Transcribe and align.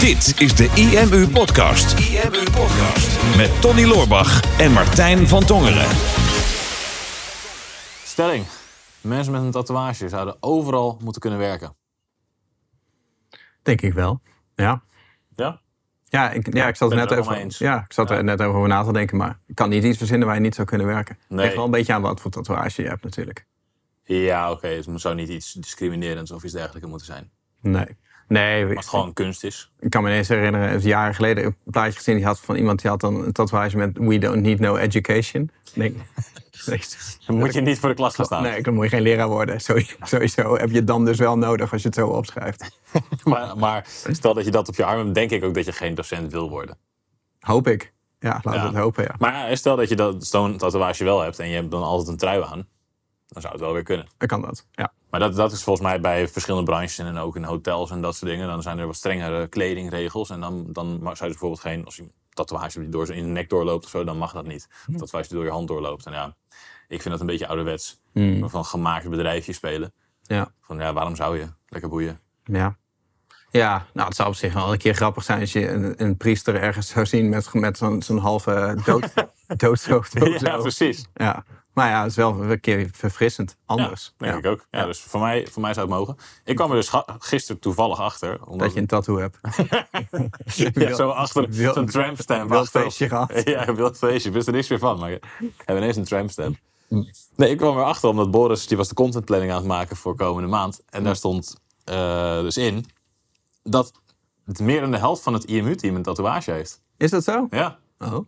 Dit 0.00 0.40
is 0.40 0.54
de 0.54 0.70
IMU 0.74 1.28
Podcast. 1.28 1.98
IMU 1.98 2.42
Podcast. 2.44 3.36
Met 3.36 3.60
Tony 3.60 3.84
Loorbach 3.84 4.58
en 4.58 4.72
Martijn 4.72 5.28
van 5.28 5.44
Tongeren. 5.44 5.86
Stelling. 8.04 8.44
Mensen 9.00 9.32
met 9.32 9.42
een 9.42 9.50
tatoeage 9.50 10.08
zouden 10.08 10.36
overal 10.40 10.98
moeten 11.02 11.20
kunnen 11.20 11.38
werken. 11.38 11.76
Denk 13.62 13.80
ik 13.80 13.92
wel. 13.92 14.20
Ja. 14.54 14.82
Ja? 15.36 15.60
Ja, 16.08 16.30
ik, 16.30 16.54
ja, 16.54 16.68
ik 16.68 16.76
zat 16.76 16.90
er 16.90 16.96
net 16.96 17.10
er 17.10 17.18
over, 17.18 17.46
ja, 17.58 17.84
ik 17.84 17.92
zat 17.92 18.10
er 18.10 18.24
net 18.24 18.40
over 18.42 18.68
na 18.68 18.82
te 18.84 18.92
denken, 18.92 19.16
maar 19.16 19.38
ik 19.46 19.54
kan 19.54 19.68
niet 19.68 19.84
iets 19.84 19.98
verzinnen 19.98 20.26
waar 20.26 20.36
je 20.36 20.42
niet 20.42 20.54
zou 20.54 20.66
kunnen 20.66 20.86
werken. 20.86 21.14
Het 21.20 21.28
Nee. 21.30 21.44
ligt 21.44 21.54
wel 21.56 21.64
een 21.64 21.70
beetje 21.70 21.92
aan 21.92 22.02
wat 22.02 22.20
voor 22.20 22.30
tatoeage 22.30 22.82
je 22.82 22.88
hebt 22.88 23.02
natuurlijk. 23.04 23.46
Ja, 24.04 24.50
oké. 24.50 24.68
Het 24.68 24.86
zou 24.94 25.14
niet 25.14 25.28
iets 25.28 25.52
discriminerends 25.52 26.30
of 26.30 26.44
iets 26.44 26.52
dergelijks 26.52 26.88
moeten 26.88 27.06
zijn. 27.06 27.30
Nee. 27.60 27.96
Nee, 28.30 28.66
het 28.66 28.86
gewoon 28.86 29.12
kunst 29.12 29.44
is. 29.44 29.70
ik 29.80 29.90
kan 29.90 30.02
me 30.02 30.08
ineens 30.08 30.28
herinneren, 30.28 30.68
het 30.70 30.82
jaren 30.82 31.14
geleden 31.14 31.44
een 31.44 31.56
plaatje 31.64 31.92
gezien 31.96 32.16
die 32.16 32.24
had 32.24 32.40
van 32.40 32.56
iemand 32.56 32.80
die 32.80 32.90
had 32.90 33.00
dan 33.00 33.24
een 33.24 33.32
tatoeage 33.32 33.76
met 33.76 33.98
We 33.98 34.18
don't 34.18 34.42
need 34.42 34.58
no 34.60 34.76
education. 34.76 35.50
Nee. 35.74 35.96
Dan 37.26 37.36
moet 37.38 37.54
je 37.54 37.60
niet 37.60 37.78
voor 37.78 37.88
de 37.88 37.94
klas 37.94 38.14
gaan 38.14 38.24
staan. 38.24 38.42
nee, 38.42 38.62
dan 38.62 38.74
moet 38.74 38.84
je 38.84 38.90
geen 38.90 39.02
leraar 39.02 39.28
worden. 39.28 39.60
Sowieso, 40.02 40.56
heb 40.56 40.70
je 40.70 40.76
het 40.76 40.86
dan 40.86 41.04
dus 41.04 41.18
wel 41.18 41.38
nodig 41.38 41.72
als 41.72 41.82
je 41.82 41.88
het 41.88 41.96
zo 41.96 42.06
opschrijft. 42.08 42.78
Maar, 43.24 43.56
maar 43.58 43.86
stel 44.10 44.34
dat 44.34 44.44
je 44.44 44.50
dat 44.50 44.68
op 44.68 44.74
je 44.74 44.84
arm 44.84 44.98
hebt, 44.98 45.14
denk 45.14 45.30
ik 45.30 45.44
ook 45.44 45.54
dat 45.54 45.64
je 45.64 45.72
geen 45.72 45.94
docent 45.94 46.32
wil 46.32 46.50
worden. 46.50 46.76
Hoop 47.40 47.66
ik. 47.68 47.92
Ja, 48.18 48.40
laten 48.42 48.52
Ja. 48.52 48.60
we 48.60 48.66
het 48.66 48.76
hopen, 48.76 49.02
ja. 49.04 49.14
Maar 49.18 49.56
stel 49.56 49.76
dat 49.76 49.88
je 49.88 49.96
dat- 49.96 50.24
zo'n 50.26 50.56
tatoeage 50.56 51.04
wel 51.04 51.20
hebt 51.20 51.38
en 51.38 51.48
je 51.48 51.54
hebt 51.54 51.70
dan 51.70 51.82
altijd 51.82 52.08
een 52.08 52.16
trui 52.16 52.42
aan. 52.42 52.66
Dan 53.26 53.42
zou 53.42 53.52
het 53.52 53.62
wel 53.62 53.72
weer 53.72 53.82
kunnen. 53.82 54.06
Dan 54.18 54.28
kan 54.28 54.40
dat, 54.40 54.66
ja. 54.72 54.92
Maar 55.10 55.20
dat, 55.20 55.34
dat 55.36 55.52
is 55.52 55.62
volgens 55.62 55.86
mij 55.86 56.00
bij 56.00 56.28
verschillende 56.28 56.70
branches 56.70 56.98
en 56.98 57.16
ook 57.18 57.36
in 57.36 57.44
hotels 57.44 57.90
en 57.90 58.00
dat 58.02 58.16
soort 58.16 58.30
dingen. 58.30 58.48
Dan 58.48 58.62
zijn 58.62 58.78
er 58.78 58.86
wat 58.86 58.96
strengere 58.96 59.46
kledingregels. 59.48 60.30
En 60.30 60.40
dan, 60.40 60.66
dan 60.72 60.86
mag- 61.02 61.16
zou 61.16 61.30
je 61.30 61.36
bijvoorbeeld 61.38 61.60
geen, 61.60 61.84
als 61.84 61.96
je 61.96 62.02
een 62.02 62.12
tatoeage 62.30 62.88
door 62.88 63.08
in 63.10 63.22
de 63.24 63.28
nek 63.30 63.48
doorloopt 63.48 63.84
of 63.84 63.90
zo, 63.90 64.04
dan 64.04 64.16
mag 64.18 64.32
dat 64.32 64.46
niet. 64.46 64.68
Of 64.70 64.94
tatoeage 65.00 65.28
die 65.28 65.36
door 65.36 65.46
je 65.46 65.52
hand 65.52 65.68
doorloopt. 65.68 66.06
En 66.06 66.12
ja, 66.12 66.36
ik 66.88 67.00
vind 67.02 67.10
dat 67.10 67.20
een 67.20 67.26
beetje 67.26 67.46
ouderwets. 67.46 68.00
Van 68.48 68.64
gemaakte 68.64 69.08
bedrijfjes 69.08 69.56
spelen. 69.56 69.92
Ja. 70.22 70.52
Van 70.60 70.78
ja, 70.78 70.92
waarom 70.92 71.16
zou 71.16 71.38
je? 71.38 71.46
Lekker 71.66 71.90
boeien. 71.90 72.20
Ja. 72.44 72.76
Ja, 73.52 73.86
nou, 73.92 74.06
het 74.08 74.16
zou 74.16 74.28
op 74.28 74.34
zich 74.34 74.52
wel 74.52 74.72
een 74.72 74.78
keer 74.78 74.94
grappig 74.94 75.24
zijn 75.24 75.40
als 75.40 75.52
je 75.52 75.68
een, 75.68 76.02
een 76.02 76.16
priester 76.16 76.54
ergens 76.54 76.88
zou 76.88 77.06
zien 77.06 77.28
met, 77.28 77.52
met 77.54 77.76
zo'n 77.78 78.02
zo'n 78.02 78.18
halve 78.18 78.78
dood. 78.84 79.12
Ja, 80.40 80.56
precies. 80.56 81.04
Ja. 81.14 81.44
Maar 81.72 81.88
ja, 81.88 82.00
het 82.02 82.10
is 82.10 82.16
wel 82.16 82.42
een 82.42 82.60
keer 82.60 82.88
verfrissend. 82.92 83.56
Anders. 83.66 84.14
Ja, 84.18 84.30
denk 84.30 84.44
ik 84.44 84.50
ook. 84.50 84.66
Ja, 84.70 84.86
Dus 84.86 85.00
voor 85.00 85.20
mij, 85.20 85.46
voor 85.50 85.62
mij 85.62 85.74
zou 85.74 85.86
het 85.86 85.96
mogen. 85.96 86.16
Ik 86.44 86.56
kwam 86.56 86.70
er 86.70 86.76
dus 86.76 86.90
gisteren 87.18 87.60
toevallig 87.60 88.00
achter. 88.00 88.44
Omdat 88.44 88.58
Dat 88.66 88.74
je 88.74 88.80
een 88.80 88.86
tattoo 88.86 89.18
hebt. 89.18 89.38
ja, 90.74 90.94
zo 90.94 91.08
achter 91.08 91.46
zo'n 91.50 91.86
trampstamp. 91.86 92.50
wild 92.50 92.68
feestje 92.68 93.08
gehad. 93.08 93.42
Ja, 93.44 93.68
een 93.68 93.74
wild 93.74 93.98
feestje. 93.98 94.28
Ik 94.28 94.34
wist 94.34 94.46
er 94.46 94.52
niks 94.52 94.68
meer 94.68 94.78
van. 94.78 94.98
Maar 94.98 95.10
ik 95.10 95.24
heb 95.64 95.76
ineens 95.76 95.96
een 95.96 96.04
trampstamp. 96.04 96.56
Nee, 97.36 97.50
ik 97.50 97.56
kwam 97.56 97.76
erachter 97.78 98.08
omdat 98.08 98.30
Boris 98.30 98.66
die 98.66 98.76
was 98.76 98.88
de 98.88 98.94
contentplanning 98.94 99.52
aan 99.52 99.58
het 99.58 99.66
maken 99.66 99.96
voor 99.96 100.16
komende 100.16 100.48
maand. 100.48 100.82
En 100.88 101.04
daar 101.04 101.16
stond 101.16 101.56
eh, 101.84 102.40
dus 102.40 102.56
in 102.56 102.86
dat 103.62 103.92
meer 104.60 104.80
dan 104.80 104.90
de 104.90 104.98
helft 104.98 105.22
van 105.22 105.32
het 105.32 105.44
IMU-team 105.44 105.94
een 105.94 106.02
tatoeage 106.02 106.50
heeft. 106.50 106.82
Is 106.96 107.10
dat 107.10 107.24
zo? 107.24 107.46
Ja. 107.50 107.78
Oh. 107.98 108.18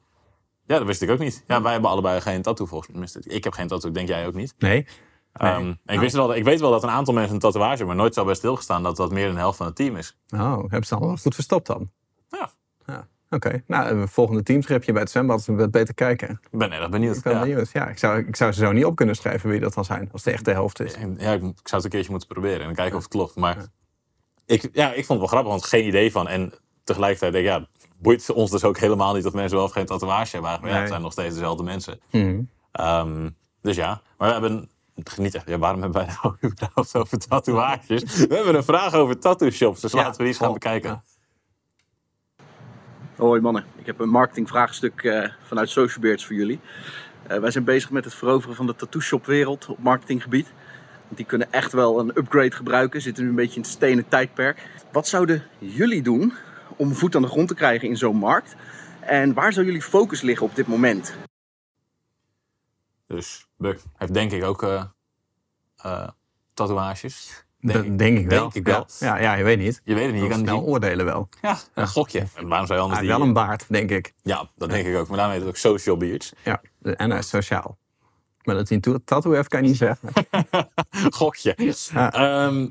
Ja, 0.67 0.79
dat 0.79 0.87
wist 0.87 1.03
ik 1.03 1.11
ook 1.11 1.19
niet. 1.19 1.45
Ja, 1.47 1.63
wij 1.63 1.73
hebben 1.73 1.91
allebei 1.91 2.21
geen 2.21 2.43
tattoo 2.43 2.67
volgens 2.67 3.15
mij. 3.15 3.23
Ik 3.35 3.45
heb 3.45 3.53
geen 3.53 3.69
tattoo, 3.69 3.91
denk 3.91 4.09
jij 4.09 4.27
ook 4.27 4.35
niet. 4.35 4.55
Nee. 4.59 4.87
Ehm, 5.33 5.73
en 5.85 5.95
ik, 5.95 6.01
wist 6.01 6.15
wel, 6.15 6.35
ik 6.35 6.45
weet 6.45 6.61
wel 6.61 6.71
dat 6.71 6.83
een 6.83 6.91
aantal 6.91 7.15
mensen 7.15 7.35
een 7.35 7.41
tatoeage 7.41 7.69
hebben, 7.69 7.87
maar 7.87 7.97
nooit 7.97 8.15
zo 8.15 8.25
bij 8.25 8.35
stilgestaan 8.35 8.83
dat 8.83 8.97
dat 8.97 9.11
meer 9.11 9.25
dan 9.25 9.35
de 9.35 9.41
helft 9.41 9.57
van 9.57 9.67
het 9.67 9.77
team 9.77 9.97
is. 9.97 10.17
Oh, 10.31 10.61
hebben 10.61 10.85
ze 10.85 10.95
allemaal 10.95 11.17
goed 11.17 11.35
verstopt 11.35 11.67
dan? 11.67 11.91
Ja, 12.29 12.51
Ja. 12.87 13.09
Oké. 13.31 13.63
Nou, 13.67 13.89
een 13.89 14.09
volgende 14.09 14.43
teamschipje 14.43 14.93
bij 14.93 15.01
het 15.01 15.11
zwembad. 15.11 15.45
We 15.45 15.71
beter 15.71 15.95
kijken. 15.95 16.41
ik 16.51 16.59
ben 16.59 16.73
erg 16.73 16.89
benieuwd. 16.91 17.17
Ik 17.17 17.23
ben 17.23 17.33
ja. 17.33 17.41
benieuwd. 17.41 17.71
Ja, 17.73 17.89
ik 17.89 17.99
zou, 17.99 18.19
ik 18.19 18.37
zou 18.37 18.53
ze 18.53 18.61
zo 18.61 18.72
niet 18.72 18.84
op 18.84 18.97
kunnen 18.97 19.15
schrijven 19.15 19.51
wie 19.51 19.61
dat 19.61 19.75
dan 19.75 19.84
zijn. 19.84 20.09
Als 20.12 20.25
het 20.25 20.34
echt 20.34 20.45
de 20.45 20.51
helft 20.51 20.81
is. 20.81 20.95
Ja, 21.19 21.33
ik, 21.33 21.43
ik 21.43 21.69
zou 21.69 21.83
het 21.83 21.84
een 21.84 21.91
keertje 21.91 22.11
moeten 22.11 22.28
proberen 22.28 22.67
en 22.67 22.75
kijken 22.75 22.97
of 22.97 23.03
het 23.03 23.12
klopt. 23.12 23.37
Maar 23.37 23.56
ik, 24.47 24.69
ja, 24.72 24.89
ik 24.89 25.06
vond 25.06 25.09
het 25.09 25.19
wel 25.19 25.27
grappig, 25.27 25.51
want 25.51 25.65
geen 25.65 25.87
idee 25.87 26.12
van. 26.12 26.28
En 26.28 26.53
tegelijkertijd 26.84 27.33
denk 27.33 27.45
ik, 27.45 27.51
ja, 27.51 27.81
boeit 28.03 28.33
ons 28.33 28.51
dus 28.51 28.65
ook 28.65 28.79
helemaal 28.79 29.15
niet 29.15 29.27
of 29.27 29.33
mensen 29.33 29.57
wel 29.57 29.67
of 29.67 29.73
geen 29.73 29.87
tatoeage 29.87 30.31
hebben. 30.31 30.51
Eigenlijk. 30.51 30.75
Ja, 30.75 30.81
het 30.81 30.91
zijn 30.91 31.03
nog 31.03 31.13
steeds 31.13 31.35
dezelfde 31.35 31.63
mensen. 31.63 32.01
Mhm. 32.11 32.41
Ehm, 32.73 33.31
dus 33.63 33.77
ja, 33.77 34.03
maar 34.19 34.29
we 34.29 34.33
hebben 34.33 34.71
niet 35.17 35.35
echt. 35.35 35.49
Ja, 35.49 35.59
waarom 35.59 35.83
hebben 35.83 36.05
wij 36.05 36.15
nou 36.23 36.35
überhaupt 36.45 36.97
over 36.97 37.19
tatoeages? 37.19 38.17
We 38.29 38.35
hebben 38.35 38.55
een 38.55 38.65
vraag 38.65 38.95
over 38.95 39.19
tattoo 39.19 39.51
shops, 39.51 39.81
dus 39.81 39.93
Ja, 39.93 39.99
laten 39.99 40.13
we 40.13 40.19
die 40.19 40.27
eens 40.27 40.37
gaan 40.37 40.53
bekijken. 40.53 41.03
Hoi 43.17 43.41
mannen, 43.41 43.65
ik 43.77 43.87
heb 43.87 44.01
een 44.01 44.09
marketingvraagstuk 44.09 45.03
eh, 45.03 45.29
vanuit 45.43 45.71
Social 45.71 46.01
Beards 46.01 46.27
voor 46.27 46.37
jullie. 46.37 46.61
Eh, 47.27 47.39
wij 47.39 47.51
zijn 47.51 47.65
bezig 47.65 47.91
met 47.91 48.05
het 48.05 48.15
veroveren 48.15 48.57
van 48.57 48.67
de 48.67 48.75
tattoo 48.77 49.01
shop 49.01 49.27
wereld 49.27 49.67
op 49.67 49.79
marketinggebied. 49.79 50.53
Want 51.03 51.17
die 51.17 51.27
kunnen 51.27 51.53
echt 51.53 51.73
wel 51.73 51.99
een 51.99 52.11
upgrade 52.15 52.51
gebruiken, 52.51 53.01
zitten 53.01 53.23
nu 53.23 53.29
een 53.29 53.37
beetje 53.37 53.57
in 53.57 53.63
het 53.63 53.71
stenen 53.71 54.09
tijdperk. 54.09 54.69
Wat 54.93 55.09
zouden 55.09 55.43
jullie 55.59 56.03
doen 56.03 56.33
om 56.82 56.94
voet 56.94 57.16
aan 57.16 57.22
de 57.22 57.28
grond 57.28 57.48
te 57.48 57.54
krijgen 57.54 57.88
in 57.88 57.97
zo'n 57.97 58.16
markt? 58.16 58.54
En 59.00 59.34
waar 59.34 59.53
zou 59.53 59.66
jullie 59.66 59.82
focus 59.82 60.20
liggen 60.20 60.47
op 60.47 60.54
dit 60.56 60.66
moment? 60.66 61.15
Dus 63.06 63.47
Buck 63.56 63.81
heeft 63.97 64.15
denk 64.15 64.32
ik 64.32 64.44
ook 64.44 64.62
eh, 64.62 64.84
eh, 65.76 66.09
tatoeages. 66.54 67.44
Dat 67.60 67.98
denk 67.98 68.19
ik 68.19 68.26
wel. 68.28 68.41
Denk 68.41 68.54
ik 68.54 68.65
wel. 68.66 68.87
Ja, 68.98 69.19
ja, 69.19 69.34
je 69.34 69.44
weet 69.44 69.59
niet. 69.59 69.81
Je 69.84 69.94
weet 69.94 70.04
het 70.04 70.12
niet, 70.15 70.22
je 70.22 70.28
kan 70.28 70.38
snel 70.38 70.59
niet. 70.60 70.69
oordelen 70.69 71.04
wel. 71.04 71.28
Ja, 71.42 71.59
een 71.75 71.88
gokje. 71.88 72.26
En 72.34 72.48
waarom 72.48 72.66
zou 72.66 72.78
je 72.78 72.84
anders 72.84 73.00
Hij 73.00 73.00
die... 73.00 73.09
heeft 73.09 73.19
wel 73.19 73.26
een 73.26 73.32
baard, 73.32 73.65
denk 73.69 73.91
ik. 73.91 74.12
Ja, 74.22 74.48
dat 74.56 74.71
denk 74.71 74.87
ik 74.87 74.97
ook. 74.97 75.09
Maar 75.09 75.16
daarom 75.16 75.34
heet 75.34 75.44
het 75.44 75.50
ook 75.50 75.60
social 75.60 75.97
beards. 75.97 76.32
Ja, 76.44 76.60
en 76.82 77.10
hij 77.10 77.19
is 77.19 77.28
sociaal. 77.28 77.78
Maar 78.42 78.54
dat 78.54 78.69
hij 78.69 78.76
een 78.76 78.82
to- 78.82 78.98
tattoo 79.04 79.32
heeft, 79.32 79.48
kan 79.48 79.62
je 79.62 79.69
niet 79.69 79.76
zeggen. 79.76 80.09
Gokje. 81.19 81.54
Ja. 81.92 82.12
Ehm, 82.12 82.69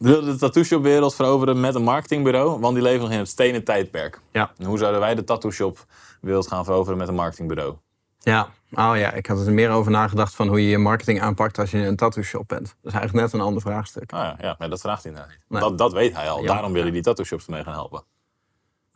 wilde 0.00 0.26
de 0.32 0.38
tattoo 0.38 0.62
shop 0.62 0.82
wereld 0.82 1.14
veroveren 1.14 1.60
met 1.60 1.74
een 1.74 1.82
marketingbureau, 1.82 2.60
want 2.60 2.74
die 2.74 2.82
leven 2.82 3.00
nog 3.00 3.10
in 3.10 3.18
het 3.18 3.28
stenen 3.28 3.64
tijdperk. 3.64 4.20
Ja. 4.32 4.52
En 4.58 4.64
hoe 4.64 4.78
zouden 4.78 5.00
wij 5.00 5.14
de 5.14 5.24
tattoo 5.24 5.50
shop 5.50 5.86
wereld 6.20 6.46
gaan 6.46 6.64
veroveren 6.64 6.98
met 6.98 7.08
een 7.08 7.14
marketingbureau? 7.14 7.74
Ja, 8.18 8.48
oh 8.72 8.92
ja, 8.94 9.12
ik 9.12 9.26
had 9.26 9.46
er 9.46 9.52
meer 9.52 9.70
over 9.70 9.90
nagedacht 9.90 10.34
van 10.34 10.48
hoe 10.48 10.62
je 10.62 10.68
je 10.68 10.78
marketing 10.78 11.20
aanpakt 11.20 11.58
als 11.58 11.70
je 11.70 11.78
een 11.78 11.96
tattoo 11.96 12.22
shop 12.22 12.48
bent. 12.48 12.66
Dat 12.66 12.92
is 12.92 12.98
eigenlijk 12.98 13.24
net 13.24 13.32
een 13.32 13.46
ander 13.46 13.62
vraagstuk. 13.62 14.10
Nou 14.10 14.24
ja, 14.24 14.36
ja 14.40 14.54
maar 14.58 14.70
dat 14.70 14.80
vraagt 14.80 15.02
hij 15.02 15.12
inderdaad 15.12 15.36
niet. 15.36 15.44
Nee. 15.48 15.60
Dat, 15.60 15.78
dat 15.78 15.92
weet 15.92 16.14
hij 16.14 16.30
al. 16.30 16.40
Ja. 16.40 16.46
Daarom 16.46 16.72
wil 16.72 16.82
hij 16.82 16.90
die 16.90 17.02
tattoo 17.02 17.24
shops 17.24 17.46
ermee 17.46 17.64
gaan 17.64 17.72
helpen. 17.72 18.02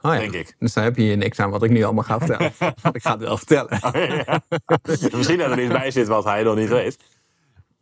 Oh 0.01 0.13
ja. 0.13 0.19
Denk 0.19 0.33
ik. 0.33 0.57
Dus 0.59 0.73
dan 0.73 0.85
heb 0.85 0.97
je 0.97 1.03
hier 1.03 1.17
niks 1.17 1.39
aan 1.39 1.51
wat 1.51 1.63
ik 1.63 1.71
nu 1.71 1.83
allemaal 1.83 2.05
ga 2.05 2.19
vertellen. 2.19 2.53
Want 2.83 2.95
ik 2.95 3.03
ga 3.03 3.11
het 3.11 3.21
wel 3.21 3.37
vertellen. 3.37 3.81
Misschien 5.13 5.39
dat 5.39 5.51
er 5.51 5.63
iets 5.63 5.73
bij 5.73 5.91
zit 5.91 6.09
wat 6.09 6.25
hij 6.25 6.43
nog 6.43 6.57
niet 6.57 6.69
weet. 6.69 6.99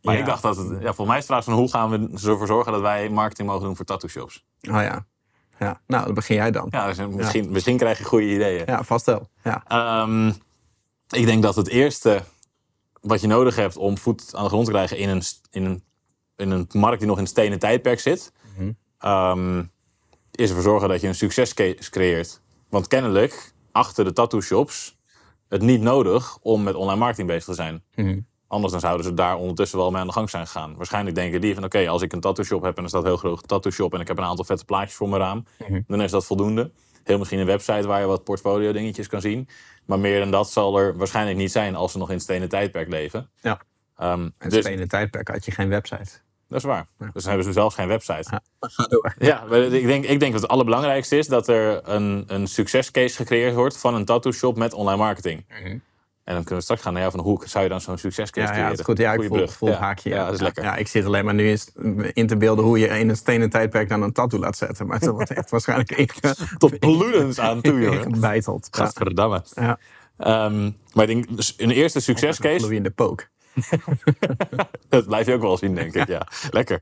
Maar 0.03 0.13
Ja. 0.13 0.19
ik 0.19 0.25
dacht 0.25 0.41
dat 0.41 0.57
het... 0.57 0.67
Ja, 0.69 0.77
volgens 0.93 1.07
mij 1.07 1.17
is 1.17 1.23
het 1.23 1.31
vraag 1.31 1.43
van 1.43 1.53
hoe 1.53 1.69
gaan 1.69 1.89
we 1.89 2.09
ervoor 2.29 2.47
zorgen 2.47 2.71
dat 2.71 2.81
wij 2.81 3.09
marketing 3.09 3.47
mogen 3.47 3.63
doen 3.65 3.75
voor 3.75 3.85
tattoo 3.85 4.09
shops? 4.09 4.43
Oh 4.61 4.71
ja. 4.81 5.05
ja. 5.59 5.81
Nou, 5.87 6.05
dan 6.05 6.13
begin 6.13 6.35
jij 6.35 6.51
dan. 6.51 6.67
Ja, 6.69 6.87
dus 6.87 6.97
misschien, 7.07 7.51
misschien 7.51 7.77
krijg 7.77 7.97
je 7.97 8.03
goede 8.03 8.33
ideeën. 8.33 8.63
Ja, 8.65 8.83
vast 8.83 9.05
wel. 9.05 9.29
Ja. 9.43 9.63
Ehm, 9.67 10.27
ik 11.09 11.25
denk 11.25 11.43
dat 11.43 11.55
het 11.55 11.67
eerste 11.67 12.23
wat 13.01 13.21
je 13.21 13.27
nodig 13.27 13.55
hebt 13.55 13.77
om 13.77 13.97
voet 13.97 14.35
aan 14.35 14.43
de 14.43 14.49
grond 14.49 14.65
te 14.65 14.71
krijgen 14.71 14.97
in 14.97 15.09
een, 15.09 15.21
in 15.51 15.65
een, 15.65 15.83
in 16.35 16.51
een 16.51 16.67
markt 16.71 16.99
die 16.99 17.07
nog 17.07 17.17
in 17.17 17.23
het 17.23 17.31
stenen 17.31 17.59
tijdperk 17.59 17.99
zit, 17.99 18.31
ehm, 18.97 19.63
is 20.31 20.49
ervoor 20.49 20.63
zorgen 20.63 20.89
dat 20.89 21.01
je 21.01 21.07
een 21.07 21.15
succescase 21.15 21.89
creëert. 21.89 22.41
Want 22.69 22.87
kennelijk, 22.87 23.53
achter 23.71 24.03
de 24.05 24.13
tattoo 24.13 24.41
shops, 24.41 24.95
het 25.49 25.61
niet 25.61 25.81
nodig 25.81 26.37
om 26.41 26.63
met 26.63 26.75
online 26.75 26.99
marketing 26.99 27.27
bezig 27.27 27.43
te 27.43 27.53
zijn. 27.53 27.83
Anders 28.53 28.71
dan 28.71 28.81
zouden 28.81 29.05
ze 29.05 29.13
daar 29.13 29.35
ondertussen 29.35 29.77
wel 29.77 29.91
mee 29.91 30.01
aan 30.01 30.07
de 30.07 30.13
gang 30.13 30.29
zijn 30.29 30.45
gegaan. 30.47 30.75
Waarschijnlijk 30.75 31.15
denken 31.15 31.41
die 31.41 31.53
van 31.53 31.63
oké, 31.63 31.87
als 31.89 32.01
ik 32.01 32.13
een 32.13 32.19
tattoo 32.19 32.43
shop 32.45 32.63
heb 32.63 32.77
en 32.77 32.83
er 32.83 32.89
staat 32.89 33.03
heel 33.03 33.17
groot 33.17 33.47
tattoo 33.47 33.71
shop 33.71 33.93
en 33.93 33.99
ik 33.99 34.07
heb 34.07 34.17
een 34.17 34.23
aantal 34.23 34.45
vette 34.45 34.65
plaatjes 34.65 34.95
voor 34.95 35.09
mijn 35.09 35.21
raam, 35.21 35.45
dan 35.87 36.01
is 36.01 36.11
dat 36.11 36.25
voldoende. 36.25 36.71
Heel 37.03 37.17
misschien 37.17 37.39
een 37.39 37.45
website 37.45 37.87
waar 37.87 37.99
je 37.99 38.05
wat 38.05 38.23
portfolio 38.23 38.71
dingetjes 38.71 39.07
kan 39.07 39.21
zien. 39.21 39.47
Maar 39.85 39.99
meer 39.99 40.19
dan 40.19 40.31
dat 40.31 40.51
zal 40.51 40.77
er 40.79 40.97
waarschijnlijk 40.97 41.37
niet 41.37 41.51
zijn 41.51 41.75
als 41.75 41.91
ze 41.91 41.97
nog 41.97 42.07
in 42.07 42.13
het 42.13 42.23
stenen 42.23 42.49
tijdperk 42.49 42.89
leven. 42.89 43.29
ja. 43.41 43.59
Ehm, 43.97 44.21
In 44.21 44.33
het 44.37 44.51
dus, 44.51 44.65
stenen 44.65 44.87
tijdperk 44.87 45.27
had 45.27 45.45
je 45.45 45.51
geen 45.51 45.69
website. 45.69 46.11
dat 46.47 46.57
is 46.57 46.63
waar. 46.63 46.87
Dus 46.97 47.11
dan 47.13 47.23
hebben 47.23 47.43
ze 47.43 47.51
zelfs 47.51 47.75
geen 47.75 47.87
website. 47.87 48.27
Ja, 48.31 48.41
ga 48.59 48.83
door. 48.87 49.15
Ja, 49.31 49.43
ik 49.51 49.85
denk, 49.87 50.05
ik 50.05 50.19
denk 50.19 50.31
dat 50.31 50.41
het 50.41 50.51
allerbelangrijkste 50.51 51.17
is 51.17 51.27
dat 51.27 51.47
er 51.47 51.89
een, 51.89 52.23
een 52.27 52.47
succescase 52.47 53.15
gecreëerd 53.15 53.55
wordt 53.55 53.77
van 53.77 53.95
een 53.95 54.05
tattoo 54.05 54.31
shop 54.31 54.57
met 54.57 54.73
online 54.73 54.97
marketing. 54.97 55.45
En 56.23 56.33
dan 56.33 56.41
kunnen 56.43 56.55
we 56.57 56.63
straks 56.63 56.81
gaan 56.81 56.93
naar 56.93 57.01
jou 57.01 57.13
van 57.15 57.23
hoe 57.23 57.41
zou 57.45 57.63
je 57.63 57.69
dan 57.69 57.81
zo'n 57.81 57.97
succescase 57.97 58.39
Ja, 58.39 58.43
ja, 58.43 58.51
creëren? 58.51 58.69
dat 58.69 58.79
is 58.79 58.85
goed. 58.85 58.97
Ja, 58.97 59.13
ik 59.13 59.23
voel, 59.23 59.47
voel 59.47 59.69
ja. 59.69 59.75
haakje. 59.75 60.09
Ja, 60.09 60.25
dat 60.25 60.33
is 60.33 60.39
lekker. 60.41 60.63
Ja, 60.63 60.75
ik 60.75 60.87
zit 60.87 61.05
alleen 61.05 61.25
maar 61.25 61.33
nu 61.33 61.47
eens 61.49 61.71
in 62.13 62.27
te 62.27 62.37
beelden 62.37 62.65
hoe 62.65 62.79
je 62.79 62.87
in 62.87 63.09
een 63.09 63.15
stenen 63.17 63.49
tijdperk 63.49 63.89
dan 63.89 64.01
een 64.01 64.11
tattoo 64.11 64.39
laat 64.39 64.57
zetten. 64.57 64.87
Maar 64.87 64.99
dat 64.99 65.09
wordt 65.13 65.31
echt 65.31 65.49
waarschijnlijk 65.55 65.91
inge- 65.91 66.35
Tot 66.57 66.79
bloedens 66.79 67.39
aan 67.39 67.61
toe, 67.61 67.79
jongen. 67.85 68.05
ingebeiteld. 68.05 68.67
Ja. 68.71 68.83
Gadverdamme. 68.83 69.43
Ja. 69.53 69.79
Ehm, 70.17 70.71
maar 70.93 71.09
ik 71.09 71.15
denk, 71.25 71.37
dus 71.37 71.53
een 71.57 71.71
eerste 71.71 71.99
succescase, 71.99 72.59
Vloeiende 72.59 72.89
pook. 72.91 73.27
dat 74.89 75.05
blijf 75.05 75.25
je 75.25 75.33
ook 75.33 75.41
wel 75.41 75.57
zien, 75.57 75.75
denk 75.75 75.93
ik. 75.95 76.07
Ja, 76.07 76.27
lekker. 76.51 76.79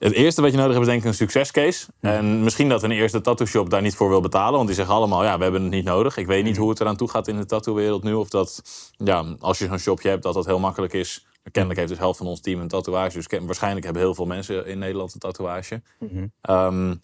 Het 0.00 0.12
eerste 0.12 0.40
wat 0.40 0.50
je 0.50 0.56
nodig 0.56 0.72
hebt 0.72 0.86
is 0.86 0.90
denk 0.92 1.02
ik 1.02 1.08
een 1.08 1.14
succescase. 1.14 1.86
En 2.00 2.42
misschien 2.42 2.68
dat 2.68 2.82
een 2.82 2.90
eerste 2.90 3.20
tattoo 3.20 3.46
shop 3.46 3.70
daar 3.70 3.82
niet 3.82 3.94
voor 3.94 4.08
wil 4.08 4.20
betalen. 4.20 4.52
Want 4.52 4.66
die 4.66 4.76
zeggen 4.76 4.94
allemaal, 4.94 5.24
ja, 5.24 5.36
we 5.36 5.42
hebben 5.42 5.62
het 5.62 5.70
niet 5.70 5.84
nodig. 5.84 6.16
Ik 6.16 6.26
weet 6.26 6.44
niet 6.44 6.56
hoe 6.56 6.70
het 6.70 6.80
eraan 6.80 6.96
toe 6.96 7.10
gaat 7.10 7.28
in 7.28 7.36
de 7.36 7.46
tattoo-wereld 7.46 8.02
nu. 8.02 8.12
Of 8.12 8.28
dat, 8.28 8.62
ja, 8.96 9.24
als 9.38 9.58
je 9.58 9.66
zo'n 9.66 9.78
shopje 9.78 10.08
hebt, 10.08 10.22
dat 10.22 10.34
dat 10.34 10.46
heel 10.46 10.58
makkelijk 10.58 10.92
is. 10.92 11.26
Kennelijk 11.42 11.78
heeft 11.78 11.90
dus 11.90 11.98
helft 11.98 12.18
van 12.18 12.26
ons 12.26 12.40
team 12.40 12.60
een 12.60 12.68
tatoeage. 12.68 13.16
Dus 13.16 13.40
waarschijnlijk 13.40 13.84
hebben 13.84 14.02
heel 14.02 14.14
veel 14.14 14.26
mensen 14.26 14.66
in 14.66 14.78
Nederland 14.78 15.14
een 15.14 15.20
tatoeage. 15.20 15.82
Ehm, 16.40 16.94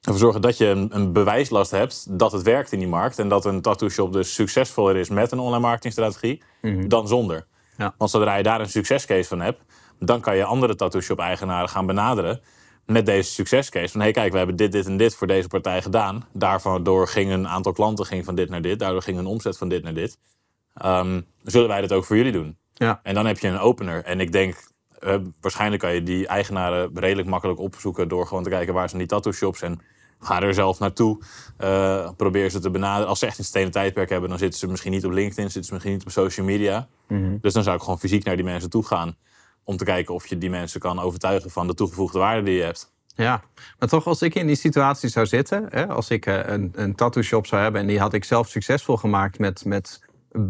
ervoor 0.00 0.20
zorgen 0.20 0.40
dat 0.40 0.56
je 0.56 0.66
een, 0.66 0.88
een 0.90 1.12
bewijslast 1.12 1.70
hebt 1.70 2.18
dat 2.18 2.32
het 2.32 2.42
werkt 2.42 2.72
in 2.72 2.78
die 2.78 2.88
markt. 2.88 3.18
En 3.18 3.28
dat 3.28 3.44
een 3.44 3.60
tattoo 3.60 3.88
shop 3.88 4.12
dus 4.12 4.34
succesvoller 4.34 4.96
is 4.96 5.08
met 5.08 5.32
een 5.32 5.38
online 5.38 5.62
marketingstrategie 5.62 6.42
dan 6.86 7.08
zonder. 7.08 7.46
Ja. 7.76 7.94
Want 7.98 8.10
zodra 8.10 8.34
je 8.34 8.42
daar 8.42 8.60
een 8.60 8.68
succescase 8.68 9.28
van 9.28 9.40
hebt, 9.40 9.60
dan 9.98 10.20
kan 10.20 10.36
je 10.36 10.44
andere 10.44 10.74
tattoo 10.74 11.00
shop 11.00 11.18
eigenaren 11.18 11.68
gaan 11.68 11.86
benaderen 11.86 12.40
met 12.86 13.06
deze 13.06 13.30
succescase. 13.30 13.88
Van 13.88 14.00
hé, 14.00 14.06
hey, 14.06 14.14
kijk, 14.14 14.32
we 14.32 14.38
hebben 14.38 14.56
dit, 14.56 14.72
dit 14.72 14.86
en 14.86 14.96
dit 14.96 15.14
voor 15.14 15.26
deze 15.26 15.48
partij 15.48 15.82
gedaan. 15.82 16.24
Daardoor 16.32 17.08
ging 17.08 17.30
een 17.30 17.48
aantal 17.48 17.72
klanten 17.72 18.06
ging 18.06 18.24
van 18.24 18.34
dit 18.34 18.48
naar 18.48 18.62
dit. 18.62 18.78
Daardoor 18.78 19.02
ging 19.02 19.18
een 19.18 19.26
omzet 19.26 19.58
van 19.58 19.68
dit 19.68 19.82
naar 19.82 19.94
dit. 19.94 20.18
Ehm, 20.74 21.20
zullen 21.42 21.68
wij 21.68 21.80
dat 21.80 21.92
ook 21.92 22.04
voor 22.04 22.16
jullie 22.16 22.32
doen? 22.32 22.56
Ja. 22.72 23.00
En 23.02 23.14
dan 23.14 23.26
heb 23.26 23.38
je 23.38 23.48
een 23.48 23.58
opener. 23.58 24.04
En 24.04 24.20
ik 24.20 24.32
denk, 24.32 24.70
eh, 24.98 25.16
waarschijnlijk 25.40 25.82
kan 25.82 25.94
je 25.94 26.02
die 26.02 26.26
eigenaren 26.26 26.90
redelijk 26.94 27.28
makkelijk 27.28 27.58
opzoeken 27.58 28.08
door 28.08 28.26
gewoon 28.26 28.42
te 28.42 28.50
kijken 28.50 28.74
waar 28.74 28.88
zijn 28.88 29.00
die 29.00 29.08
tattoo 29.08 29.32
shops. 29.32 29.62
En 29.62 29.80
ga 30.20 30.42
er 30.42 30.54
zelf 30.54 30.78
naartoe. 30.78 31.18
Eh, 31.56 32.10
probeer 32.16 32.50
ze 32.50 32.58
te 32.58 32.70
benaderen. 32.70 33.08
Als 33.08 33.18
ze 33.18 33.26
echt 33.26 33.38
een 33.38 33.44
stenen 33.44 33.70
tijdperk 33.70 34.10
hebben, 34.10 34.28
dan 34.28 34.38
zitten 34.38 34.58
ze 34.58 34.68
misschien 34.68 34.92
niet 34.92 35.04
op 35.04 35.10
LinkedIn, 35.10 35.44
zitten 35.44 35.64
ze 35.64 35.72
misschien 35.72 35.92
niet 35.92 36.04
op 36.04 36.10
social 36.10 36.46
media. 36.46 36.88
Dus 37.40 37.52
dan 37.52 37.62
zou 37.62 37.76
ik 37.76 37.82
gewoon 37.82 37.98
fysiek 37.98 38.24
naar 38.24 38.36
die 38.36 38.44
mensen 38.44 38.70
toe 38.70 38.84
gaan. 38.84 39.16
Om 39.68 39.76
te 39.76 39.84
kijken 39.84 40.14
of 40.14 40.26
je 40.26 40.38
die 40.38 40.50
mensen 40.50 40.80
kan 40.80 40.98
overtuigen 41.00 41.50
van 41.50 41.66
de 41.66 41.74
toegevoegde 41.74 42.18
waarde 42.18 42.42
die 42.42 42.54
je 42.54 42.62
hebt. 42.62 42.94
Ja, 43.14 43.42
maar 43.78 43.88
toch 43.88 44.06
als 44.06 44.22
ik 44.22 44.34
in 44.34 44.46
die 44.46 44.56
situatie 44.56 45.08
zou 45.08 45.26
zitten, 45.26 45.66
hè, 45.70 45.86
als 45.88 46.10
ik 46.10 46.26
eh, 46.26 46.46
een, 46.46 46.72
een 46.74 46.94
tattoo 46.94 47.22
shop 47.22 47.46
zou 47.46 47.62
hebben 47.62 47.80
en 47.80 47.86
die 47.86 48.00
had 48.00 48.12
ik 48.12 48.24
zelf 48.24 48.48
succesvol 48.48 48.96
gemaakt 48.96 49.38
met, 49.38 49.64
met 49.64 50.00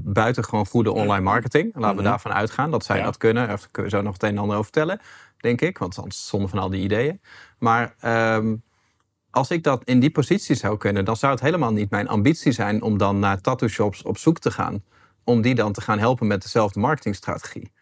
buitengewoon 0.05 0.67
goede 0.67 0.93
online 0.93 1.25
marketing. 1.25 1.73
Laten 1.75 1.97
we 1.97 2.03
daarvan 2.03 2.33
uitgaan 2.33 2.71
dat 2.71 2.85
zij 2.85 2.99
Ja. 2.99 3.05
dat 3.05 3.17
kunnen. 3.17 3.49
Daar 3.49 3.67
kunnen 3.71 3.91
we 3.91 3.97
zo 3.97 4.03
nog 4.03 4.13
het 4.13 4.23
een 4.23 4.29
en 4.29 4.39
ander 4.39 4.57
over 4.57 4.71
vertellen, 4.73 5.01
denk 5.37 5.61
ik, 5.61 5.79
want 5.79 5.99
anders 5.99 6.27
zonde 6.27 6.49
van 6.49 6.59
al 6.59 6.69
die 6.71 6.83
ideeën. 6.83 7.21
Maar 7.59 7.95
ehm, 8.01 8.57
als 9.31 9.51
ik 9.51 9.63
dat 9.63 9.85
in 9.85 10.01
die 10.01 10.11
positie 10.11 10.55
zou 10.55 10.77
kunnen, 10.77 11.05
dan 11.05 11.17
zou 11.17 11.33
het 11.33 11.41
helemaal 11.43 11.73
niet 11.73 11.91
mijn 11.91 12.09
ambitie 12.09 12.53
zijn 12.53 12.83
om 12.83 12.99
dan 12.99 13.19
naar 13.19 13.41
tattoo 13.41 13.69
shops 13.69 14.03
op 14.03 14.19
zoek 14.19 14.39
te 14.39 14.51
gaan. 14.51 14.85
Om 15.25 15.41
die 15.41 15.55
dan 15.55 15.73
te 15.73 15.81
gaan 15.81 15.99
helpen 15.99 16.27
met 16.27 16.43
dezelfde 16.43 16.81
marketingstrategie. 16.81 17.73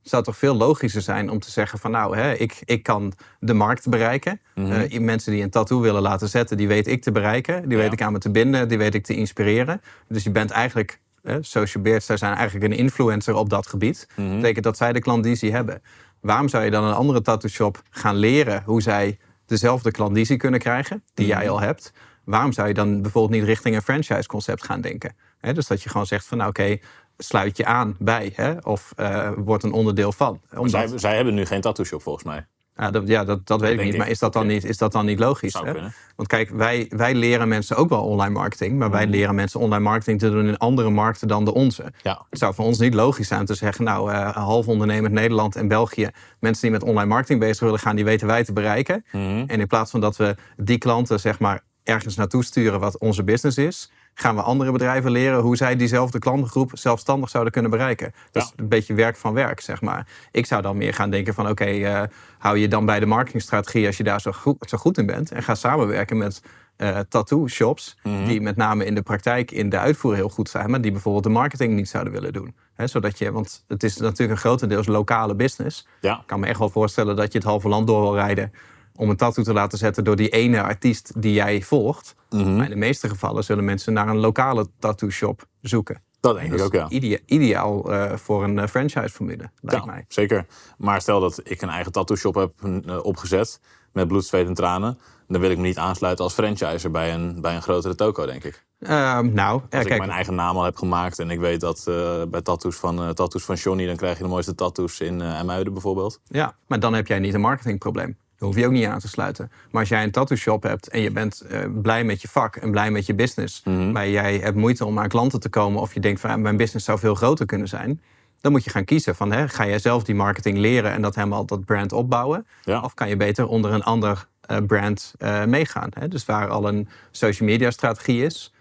Het 0.00 0.08
zou 0.08 0.22
toch 0.22 0.36
veel 0.36 0.54
logischer 0.54 1.02
zijn 1.02 1.30
om 1.30 1.38
te 1.38 1.50
zeggen 1.50 1.78
van 1.78 1.90
nou, 1.90 2.16
hè, 2.16 2.32
ik, 2.32 2.62
ik 2.64 2.82
kan 2.82 3.12
de 3.38 3.54
markt 3.54 3.88
bereiken. 3.88 4.40
Eh, 4.54 5.00
mensen 5.00 5.32
die 5.32 5.42
een 5.42 5.50
tattoo 5.50 5.80
willen 5.80 6.02
laten 6.02 6.28
zetten, 6.28 6.56
die 6.56 6.68
weet 6.68 6.86
ik 6.86 7.02
te 7.02 7.10
bereiken. 7.12 7.68
Die 7.68 7.76
Ja. 7.76 7.82
weet 7.82 7.92
ik 7.92 8.02
aan 8.02 8.12
me 8.12 8.18
te 8.18 8.30
binden, 8.30 8.68
die 8.68 8.78
weet 8.78 8.94
ik 8.94 9.04
te 9.04 9.14
inspireren. 9.14 9.80
Dus 10.08 10.24
je 10.24 10.30
bent 10.30 10.50
eigenlijk, 10.50 11.00
hè, 11.22 11.42
Social 11.42 11.82
Beards, 11.82 12.06
zij 12.06 12.16
zijn 12.16 12.34
eigenlijk 12.34 12.72
een 12.72 12.78
influencer 12.78 13.34
op 13.34 13.50
dat 13.50 13.66
gebied. 13.66 14.08
Dat 14.16 14.30
betekent 14.36 14.64
dat 14.64 14.76
zij 14.76 14.92
de 14.92 15.00
klandizie 15.00 15.52
hebben. 15.52 15.82
Waarom 16.20 16.48
zou 16.48 16.64
je 16.64 16.70
dan 16.70 16.84
een 16.84 16.94
andere 16.94 17.22
tattoo 17.22 17.50
shop 17.50 17.82
gaan 17.90 18.16
leren 18.16 18.62
hoe 18.64 18.82
zij 18.82 19.18
dezelfde 19.46 19.90
klandizie 19.90 20.36
kunnen 20.36 20.60
krijgen, 20.60 21.02
die 21.14 21.26
jij 21.26 21.50
al 21.50 21.60
hebt? 21.60 21.92
Waarom 22.24 22.52
zou 22.52 22.68
je 22.68 22.74
dan 22.74 23.02
bijvoorbeeld 23.02 23.40
niet 23.40 23.48
richting 23.48 23.74
een 23.76 23.82
franchise 23.82 24.26
concept 24.28 24.64
gaan 24.64 24.80
denken? 24.80 25.14
Dus 25.54 25.66
dat 25.66 25.82
je 25.82 25.88
gewoon 25.88 26.06
zegt 26.06 26.26
van 26.26 26.38
nou 26.38 26.50
oké, 26.50 26.78
sluit 27.22 27.56
je 27.56 27.64
aan 27.64 27.96
bij 27.98 28.32
hè, 28.34 28.52
of 28.62 28.92
eh 28.96 29.30
word 29.36 29.62
een 29.62 29.72
onderdeel 29.72 30.12
van. 30.12 30.40
Omdat, 30.54 30.70
Zij, 30.70 30.98
zij 30.98 31.14
hebben 31.16 31.34
nu 31.34 31.46
geen 31.46 31.60
tattoo 31.60 31.84
shop 31.84 32.02
volgens 32.02 32.24
mij. 32.24 32.46
ja, 32.76 32.90
dat, 32.90 33.08
ja, 33.08 33.24
dat, 33.24 33.46
dat 33.46 33.60
weet 33.60 33.72
ik 33.72 33.84
niet. 33.84 33.92
ik. 33.92 33.98
Maar 33.98 34.08
is 34.08 34.18
dat 34.18 34.32
dan, 34.32 34.46
niet, 34.46 34.64
is 34.64 34.78
dat 34.78 34.92
dan 34.92 35.06
niet 35.06 35.18
logisch? 35.18 35.52
Zou 35.52 35.66
Hè? 35.66 35.88
Want 36.16 36.28
kijk, 36.28 36.50
wij, 36.50 36.86
wij 36.96 37.14
leren 37.14 37.48
mensen 37.48 37.76
ook 37.76 37.88
wel 37.88 38.02
online 38.02 38.32
marketing. 38.34 38.78
Maar 38.78 38.90
wij 38.90 39.06
leren 39.06 39.34
mensen 39.34 39.60
online 39.60 39.82
marketing 39.82 40.18
te 40.18 40.30
doen 40.30 40.46
in 40.46 40.58
andere 40.58 40.90
markten 40.90 41.28
dan 41.28 41.44
de 41.44 41.54
onze. 41.54 41.92
Ja. 42.02 42.24
Het 42.30 42.38
zou 42.38 42.54
voor 42.54 42.64
ons 42.64 42.78
niet 42.78 42.94
logisch 42.94 43.28
zijn 43.28 43.40
om 43.40 43.46
te 43.46 43.54
zeggen... 43.54 43.84
nou, 43.84 44.12
eh 44.12 44.36
half 44.36 44.66
ondernemend 44.68 45.12
Nederland 45.12 45.56
en 45.56 45.68
België... 45.68 46.08
mensen 46.40 46.62
die 46.62 46.70
met 46.70 46.82
online 46.82 47.08
marketing 47.08 47.40
bezig 47.40 47.60
willen 47.60 47.78
gaan... 47.78 47.96
die 47.96 48.04
weten 48.04 48.26
wij 48.26 48.44
te 48.44 48.52
bereiken. 48.52 49.04
En 49.12 49.60
in 49.60 49.66
plaats 49.66 49.90
van 49.90 50.00
dat 50.00 50.16
we 50.16 50.34
die 50.56 50.78
klanten 50.78 51.20
zeg 51.20 51.38
maar 51.38 51.62
ergens 51.82 52.16
naartoe 52.16 52.44
sturen... 52.44 52.80
wat 52.80 52.98
onze 52.98 53.24
business 53.24 53.58
is... 53.58 53.90
gaan 54.20 54.34
we 54.34 54.42
andere 54.42 54.72
bedrijven 54.72 55.10
leren 55.10 55.40
hoe 55.40 55.56
zij 55.56 55.76
diezelfde 55.76 56.18
klantengroep... 56.18 56.70
zelfstandig 56.74 57.28
zouden 57.28 57.52
kunnen 57.52 57.70
bereiken. 57.70 58.14
Dat 58.30 58.42
is 58.42 58.52
een 58.56 58.68
beetje 58.68 58.94
werk 58.94 59.16
van 59.16 59.32
werk, 59.32 59.60
zeg 59.60 59.80
maar. 59.80 60.06
Ik 60.30 60.46
zou 60.46 60.62
dan 60.62 60.76
meer 60.76 60.94
gaan 60.94 61.10
denken 61.10 61.34
van... 61.34 61.48
oké, 61.48 61.64
eh, 61.64 62.02
hou 62.38 62.58
je 62.58 62.68
dan 62.68 62.86
bij 62.86 63.00
de 63.00 63.06
marketingstrategie... 63.06 63.86
als 63.86 63.96
je 63.96 64.02
daar 64.02 64.20
zo 64.20 64.32
goed, 64.32 64.56
zo 64.68 64.78
goed 64.78 64.98
in 64.98 65.06
bent... 65.06 65.32
en 65.32 65.42
ga 65.42 65.54
samenwerken 65.54 66.16
met 66.16 66.42
eh, 66.76 66.98
tattoo 67.08 67.48
shops... 67.48 67.96
die 68.02 68.40
met 68.40 68.56
name 68.56 68.84
in 68.84 68.94
de 68.94 69.02
praktijk 69.02 69.50
in 69.50 69.68
de 69.68 69.78
uitvoer 69.78 70.14
heel 70.14 70.28
goed 70.28 70.48
zijn... 70.48 70.70
maar 70.70 70.80
die 70.80 70.92
bijvoorbeeld 70.92 71.24
de 71.24 71.30
marketing 71.30 71.74
niet 71.74 71.88
zouden 71.88 72.12
willen 72.12 72.32
doen. 72.32 72.54
Zodat 72.76 73.18
je, 73.18 73.32
want 73.32 73.64
het 73.68 73.82
is 73.82 73.96
natuurlijk 73.96 74.30
een 74.30 74.36
grotendeels 74.36 74.86
lokale 74.86 75.34
business. 75.34 75.86
Ja. 76.00 76.18
Ik 76.18 76.26
kan 76.26 76.40
me 76.40 76.46
echt 76.46 76.58
wel 76.58 76.70
voorstellen 76.70 77.16
dat 77.16 77.32
je 77.32 77.38
het 77.38 77.46
halve 77.46 77.68
land 77.68 77.86
door 77.86 78.00
wil 78.00 78.14
rijden... 78.14 78.52
om 79.00 79.10
een 79.10 79.16
tattoo 79.16 79.44
te 79.44 79.52
laten 79.52 79.78
zetten 79.78 80.04
door 80.04 80.16
die 80.16 80.28
ene 80.28 80.62
artiest 80.62 81.12
die 81.22 81.32
jij 81.32 81.62
volgt. 81.62 82.14
Mhm. 82.30 82.56
Maar 82.56 82.64
in 82.64 82.70
de 82.70 82.76
meeste 82.76 83.08
gevallen 83.08 83.44
zullen 83.44 83.64
mensen 83.64 83.92
naar 83.92 84.08
een 84.08 84.16
lokale 84.18 84.66
tattoo 84.78 85.10
shop 85.10 85.46
zoeken. 85.60 86.02
Dat 86.20 86.34
denk 86.34 86.52
ik 86.52 86.58
Dat 86.58 86.66
ook, 86.66 86.72
ja. 86.72 86.88
idea- 86.88 87.18
ideaal 87.26 87.92
eh, 87.92 88.16
voor 88.16 88.44
een 88.44 88.68
franchise-formule, 88.68 89.50
lijkt 89.60 89.84
ja, 89.84 89.92
mij. 89.92 90.04
zeker. 90.08 90.46
Maar 90.78 91.00
stel 91.00 91.20
dat 91.20 91.40
ik 91.44 91.62
een 91.62 91.68
eigen 91.68 91.92
tattoo 91.92 92.16
shop 92.16 92.34
heb 92.34 92.52
eh, 92.86 93.04
opgezet 93.04 93.60
met 93.92 94.08
bloed, 94.08 94.24
zweet 94.24 94.46
en 94.46 94.54
tranen, 94.54 94.98
dan 95.28 95.40
wil 95.40 95.50
ik 95.50 95.56
me 95.56 95.62
niet 95.62 95.78
aansluiten 95.78 96.24
als 96.24 96.34
franchiser 96.34 96.90
bij 96.90 97.14
een, 97.14 97.40
bij 97.40 97.54
een 97.54 97.62
grotere 97.62 97.94
toko, 97.94 98.26
denk 98.26 98.44
ik. 98.44 98.64
Ehm, 98.80 99.32
nou, 99.34 99.60
Als 99.70 99.84
ik 99.84 99.98
mijn 99.98 100.10
eigen 100.10 100.34
naam 100.34 100.56
al 100.56 100.64
heb 100.64 100.76
gemaakt 100.76 101.18
en 101.18 101.30
ik 101.30 101.38
weet 101.40 101.60
dat 101.60 101.84
eh, 101.88 102.22
bij 102.28 102.42
tattoos 102.42 102.76
van, 102.76 103.02
eh 103.02 103.08
tattoos 103.08 103.44
van 103.44 103.54
Johnny, 103.56 103.86
dan 103.86 103.96
krijg 103.96 104.16
je 104.16 104.22
de 104.22 104.28
mooiste 104.28 104.54
tattoos 104.54 105.00
in 105.00 105.20
eh 105.20 105.42
Muiden 105.42 105.72
bijvoorbeeld. 105.72 106.20
Ja, 106.24 106.54
maar 106.66 106.80
dan 106.80 106.92
heb 106.94 107.06
jij 107.06 107.18
niet 107.18 107.34
een 107.34 107.40
marketingprobleem. 107.40 108.16
Daar 108.40 108.48
hoef 108.48 108.58
je 108.58 108.66
ook 108.66 108.72
niet 108.72 108.86
aan 108.86 108.98
te 108.98 109.08
sluiten. 109.08 109.50
Maar 109.70 109.80
als 109.80 109.88
jij 109.88 110.02
een 110.02 110.10
tattoo 110.10 110.36
shop 110.36 110.62
hebt 110.62 110.88
en 110.88 111.00
je 111.00 111.10
bent 111.10 111.40
eh, 111.40 111.60
blij 111.82 112.04
met 112.04 112.22
je 112.22 112.28
vak 112.28 112.56
en 112.56 112.70
blij 112.70 112.90
met 112.90 113.06
je 113.06 113.14
business, 113.14 113.62
maar 113.64 114.08
jij 114.08 114.36
hebt 114.38 114.56
moeite 114.56 114.84
om 114.84 114.98
aan 114.98 115.08
klanten 115.08 115.40
te 115.40 115.48
komen 115.48 115.80
of 115.80 115.94
je 115.94 116.00
denkt 116.00 116.20
van 116.20 116.30
ah, 116.30 116.38
mijn 116.38 116.56
business 116.56 116.84
zou 116.86 116.98
veel 116.98 117.14
groter 117.14 117.46
kunnen 117.46 117.68
zijn, 117.68 118.00
dan 118.40 118.52
moet 118.52 118.64
je 118.64 118.70
gaan 118.70 118.84
kiezen 118.84 119.14
van 119.14 119.32
hè, 119.32 119.48
ga 119.48 119.66
jij 119.66 119.78
zelf 119.78 120.04
die 120.04 120.14
marketing 120.14 120.58
leren 120.58 120.90
en 120.92 121.02
dat 121.02 121.14
helemaal 121.14 121.44
dat 121.44 121.64
brand 121.64 121.92
opbouwen, 121.92 122.46
Ja. 122.64 122.80
of 122.80 122.94
kan 122.94 123.08
je 123.08 123.16
beter 123.16 123.46
onder 123.46 123.72
een 123.72 123.82
ander 123.82 124.26
eh, 124.40 124.56
brand 124.66 125.14
eh, 125.18 125.44
meegaan. 125.44 125.88
Hè? 125.98 126.08
Dus 126.08 126.24
waar 126.24 126.48
al 126.48 126.68
een 126.68 126.88
social 127.10 127.48
media 127.48 127.70
strategie 127.70 128.24
is, 128.24 128.52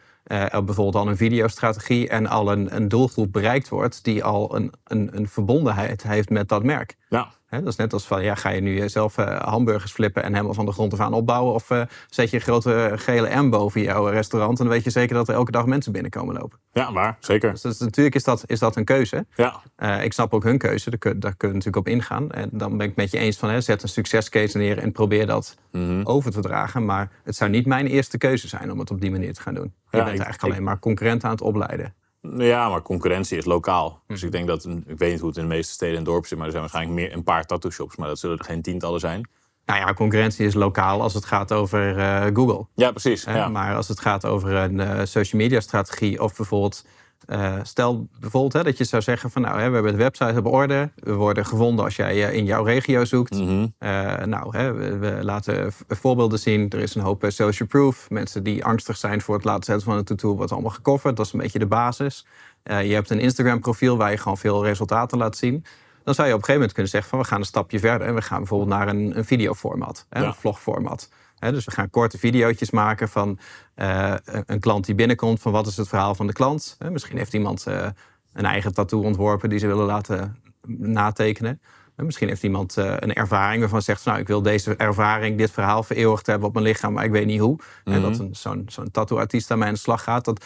bijvoorbeeld 0.50 0.96
al 0.96 1.08
een 1.08 1.18
videostrategie 1.18 2.10
en 2.10 2.27
al 2.27 2.51
een, 2.51 2.75
een 2.75 2.88
doelgroep 2.88 3.32
bereikt 3.32 3.70
wordt 3.70 4.04
die 4.04 4.24
al 4.24 4.56
een, 4.56 4.74
een, 4.84 5.10
een 5.13 5.27
verbondenheid 5.27 6.04
heeft 6.04 6.30
met 6.30 6.50
dat 6.50 6.63
merk. 6.63 6.96
Ja, 7.10 7.27
Dat 7.50 7.68
is 7.68 7.75
net 7.75 7.94
als 7.94 8.08
van, 8.08 8.24
ja, 8.24 8.36
ga 8.36 8.50
je 8.50 8.62
nu 8.62 8.89
zelf 8.89 9.18
eh, 9.18 9.39
hamburgers 9.41 9.91
flippen 9.91 10.24
en 10.24 10.32
helemaal 10.34 10.53
van 10.53 10.65
de 10.65 10.72
grond 10.72 10.94
af 10.94 11.00
aan 11.00 11.13
opbouwen? 11.13 11.53
Of 11.53 11.70
eh, 11.72 11.82
zet 12.10 12.29
je 12.29 12.36
een 12.36 12.41
grote 12.41 12.91
gele 12.96 13.41
M 13.41 13.50
boven 13.50 13.82
jouw 13.82 14.06
restaurant 14.08 14.60
en 14.60 14.65
dan 14.65 14.74
weet 14.74 14.84
je 14.84 14.89
zeker 14.89 15.15
dat 15.15 15.27
er 15.27 15.34
elke 15.34 15.51
dag 15.51 15.65
mensen 15.65 15.91
binnenkomen 15.91 16.36
lopen? 16.39 16.60
ja 16.74 16.94
waar, 16.94 17.18
zeker. 17.20 17.51
Dus 17.62 17.79
natuurlijk 17.79 18.15
is 18.15 18.24
dat, 18.24 18.44
is 18.46 18.60
dat 18.60 18.75
een 18.75 18.86
keuze. 18.86 19.25
Ja, 19.36 19.62
Eh, 19.75 20.03
ik 20.03 20.13
snap 20.13 20.34
ook 20.34 20.44
hun 20.44 20.58
keuze, 20.58 20.89
daar 20.89 21.00
kun, 21.00 21.20
daar 21.20 21.36
kun 21.38 21.48
je 21.48 21.53
natuurlijk 21.56 21.88
op 21.88 21.94
ingaan. 21.94 22.32
En 22.32 22.50
dan 22.51 22.77
ben 22.77 22.88
ik 22.88 22.96
met 22.96 23.12
je 23.12 23.18
eens 23.18 23.38
van, 23.38 23.50
hè, 23.50 23.62
zet 23.62 23.84
een 23.84 23.89
succescase 23.89 24.58
neer 24.58 24.77
en 24.77 24.91
probeer 24.91 25.25
dat 25.25 25.58
Mhm. 25.72 26.01
over 26.03 26.32
te 26.32 26.41
dragen. 26.41 26.86
Maar 26.86 27.10
het 27.24 27.36
zou 27.36 27.50
niet 27.50 27.65
mijn 27.65 27.88
eerste 27.88 28.18
keuze 28.18 28.48
zijn 28.48 28.72
om 28.72 28.79
het 28.79 28.91
op 28.91 29.01
die 29.01 29.12
manier 29.12 29.34
te 29.34 29.41
gaan 29.41 29.53
doen. 29.53 29.74
Je 29.89 29.98
Ja, 29.98 30.03
bent 30.03 30.15
ik- 30.18 30.22
eigenlijk 30.24 30.44
alleen 30.53 30.63
maar 30.65 30.79
concurrent 30.79 31.24
aan 31.24 31.32
het 31.32 31.41
opleiden. 31.41 31.94
Ja, 32.38 32.70
maar 32.70 32.82
concurrentie 32.82 33.38
is 33.38 33.46
lokaal. 33.46 34.02
Hm. 34.08 34.14
Dus 34.14 34.24
ik 34.24 34.32
denk 34.32 34.48
dat, 34.48 34.66
ik 34.66 34.98
weet 34.98 35.12
niet 35.12 35.20
hoe 35.20 35.30
het 35.30 35.38
in 35.38 35.48
de 35.48 35.56
meeste 35.56 35.74
steden 35.74 35.98
en 35.98 36.04
dorpen 36.04 36.28
zit, 36.28 36.38
maar 36.38 36.46
er 36.48 36.52
zijn 36.52 36.64
waarschijnlijk 36.64 37.00
meer, 37.00 37.14
een 37.14 37.24
paar 37.24 37.46
tattoo 37.46 37.72
shops, 37.72 37.96
maar 37.96 38.08
dat 38.08 38.20
zullen 38.20 38.38
er 38.38 38.46
geen 38.46 38.62
tientallen 38.62 39.00
zijn. 39.00 39.30
Nou 39.66 39.80
ja, 39.80 39.94
concurrentie 39.94 40.46
is 40.46 40.54
lokaal 40.54 41.02
als 41.02 41.14
het 41.14 41.26
gaat 41.26 41.52
over 41.52 41.98
eh, 41.98 42.26
Google. 42.34 42.66
Ja, 42.76 42.92
precies. 42.92 43.24
Ja. 43.24 43.48
Maar 43.48 43.76
als 43.76 43.88
het 43.88 44.00
gaat 44.00 44.26
over 44.26 44.54
een 44.54 44.80
eh, 44.80 45.06
social 45.06 45.42
media 45.42 45.60
strategie 45.60 46.22
of 46.24 46.36
bijvoorbeeld... 46.36 46.86
eh, 47.30 47.54
stel 47.64 48.08
bijvoorbeeld 48.20 48.54
hè, 48.54 48.64
dat 48.64 48.78
je 48.78 48.84
zou 48.84 49.02
zeggen 49.02 49.32
van 49.32 49.42
nou, 49.42 49.60
hè, 49.60 49.68
we 49.68 49.74
hebben 49.74 49.92
de 49.92 49.98
website 49.98 50.40
op 50.40 50.46
orde. 50.46 50.90
We 50.96 51.14
worden 51.14 51.46
gevonden 51.46 51.86
als 51.86 51.96
jij 51.96 52.28
eh, 52.28 52.34
in 52.34 52.46
jouw 52.46 52.64
regio 52.64 53.06
zoekt. 53.06 53.34
Mhm. 53.38 53.68
Eh, 53.78 54.24
nou, 54.24 54.58
hè, 54.58 54.74
we, 54.74 54.98
we 54.98 55.20
laten 55.22 55.72
voorbeelden 55.88 56.40
zien. 56.40 56.70
Er 56.70 56.80
is 56.80 56.96
een 56.96 57.02
hoop 57.02 57.26
social 57.28 57.68
proof. 57.68 58.10
Mensen 58.10 58.44
die 58.44 58.66
angstig 58.66 58.98
zijn 58.98 59.22
voor 59.22 59.36
het 59.36 59.44
laten 59.44 59.64
zetten 59.64 59.86
van 59.86 59.98
een 59.98 60.04
tattoo 60.04 60.36
wordt 60.36 60.52
allemaal 60.52 60.72
gecoverd. 60.72 61.18
Dat 61.18 61.26
is 61.26 61.34
een 61.34 61.40
beetje 61.40 61.60
de 61.60 61.68
basis. 61.68 62.26
Je 62.64 62.94
hebt 62.94 63.10
een 63.10 63.20
Instagram 63.20 63.60
profiel 63.60 63.98
waar 63.98 64.12
je 64.12 64.18
gewoon 64.18 64.38
veel 64.38 64.66
resultaten 64.66 65.18
laat 65.18 65.38
zien. 65.38 65.66
Dan 66.04 66.14
zou 66.14 66.28
je 66.28 66.34
op 66.34 66.40
een 66.40 66.46
gegeven 66.46 66.54
moment 66.54 66.74
kunnen 66.74 66.92
zeggen 66.92 67.10
van 67.10 67.20
we 67.20 67.26
gaan 67.26 67.40
een 67.40 67.46
stapje 67.46 67.80
verder. 67.80 68.08
En 68.08 68.16
we 68.16 68.22
gaan 68.22 68.38
bijvoorbeeld 68.38 68.70
naar 68.70 68.88
een, 68.88 69.18
een 69.18 69.26
videoformat, 69.26 70.06
hè, 70.10 70.20
Ja. 70.20 70.28
een 70.28 70.34
vlogformat. 70.34 71.10
Dus 71.39 71.65
we 71.65 71.72
gaan 71.72 71.89
korte 71.89 72.17
video's 72.17 72.72
maken 72.72 73.10
van 73.10 73.39
eh, 73.75 74.13
een- 74.24 74.60
klant 74.60 74.86
die 74.86 74.96
binnenkomt. 74.96 75.39
Van 75.41 75.51
wat 75.51 75.67
is 75.67 75.77
het 75.77 75.88
verhaal 75.88 76.15
van 76.15 76.27
de 76.27 76.34
klant? 76.34 76.77
Misschien 76.91 77.17
heeft 77.17 77.34
iemand 77.34 77.67
eh, 77.67 77.88
een 78.34 78.46
eigen 78.46 78.74
tattoo 78.74 79.03
ontworpen 79.03 79.50
die 79.50 79.60
ze 79.60 79.67
willen 79.67 79.86
laten 79.86 80.38
natekenen. 80.77 81.62
Misschien 81.96 82.27
heeft 82.27 82.43
iemand 82.43 82.77
uh, 82.77 82.93
een 83.00 83.13
ervaring 83.13 83.60
waarvan 83.62 83.81
zegt... 83.81 84.05
nou, 84.05 84.19
ik 84.19 84.27
wil 84.27 84.41
deze 84.41 84.75
ervaring, 84.75 85.38
dit 85.38 85.51
verhaal 85.51 85.84
vereeuwigd 85.84 86.25
hebben 86.25 86.48
op 86.48 86.53
mijn 86.53 86.65
lichaam... 86.65 86.93
maar 86.93 87.03
ik 87.05 87.12
weet 87.12 87.25
niet 87.25 87.39
hoe. 87.39 87.60
En 87.84 88.01
dat 88.01 88.22
zo'n 88.31 88.65
zo'n 88.67 88.91
tattoo-artiest 88.91 89.51
aan 89.51 89.58
mij 89.58 89.67
aan 89.67 89.74
de 89.74 89.79
slag 89.79 90.03
gaat. 90.03 90.25
Dat 90.25 90.46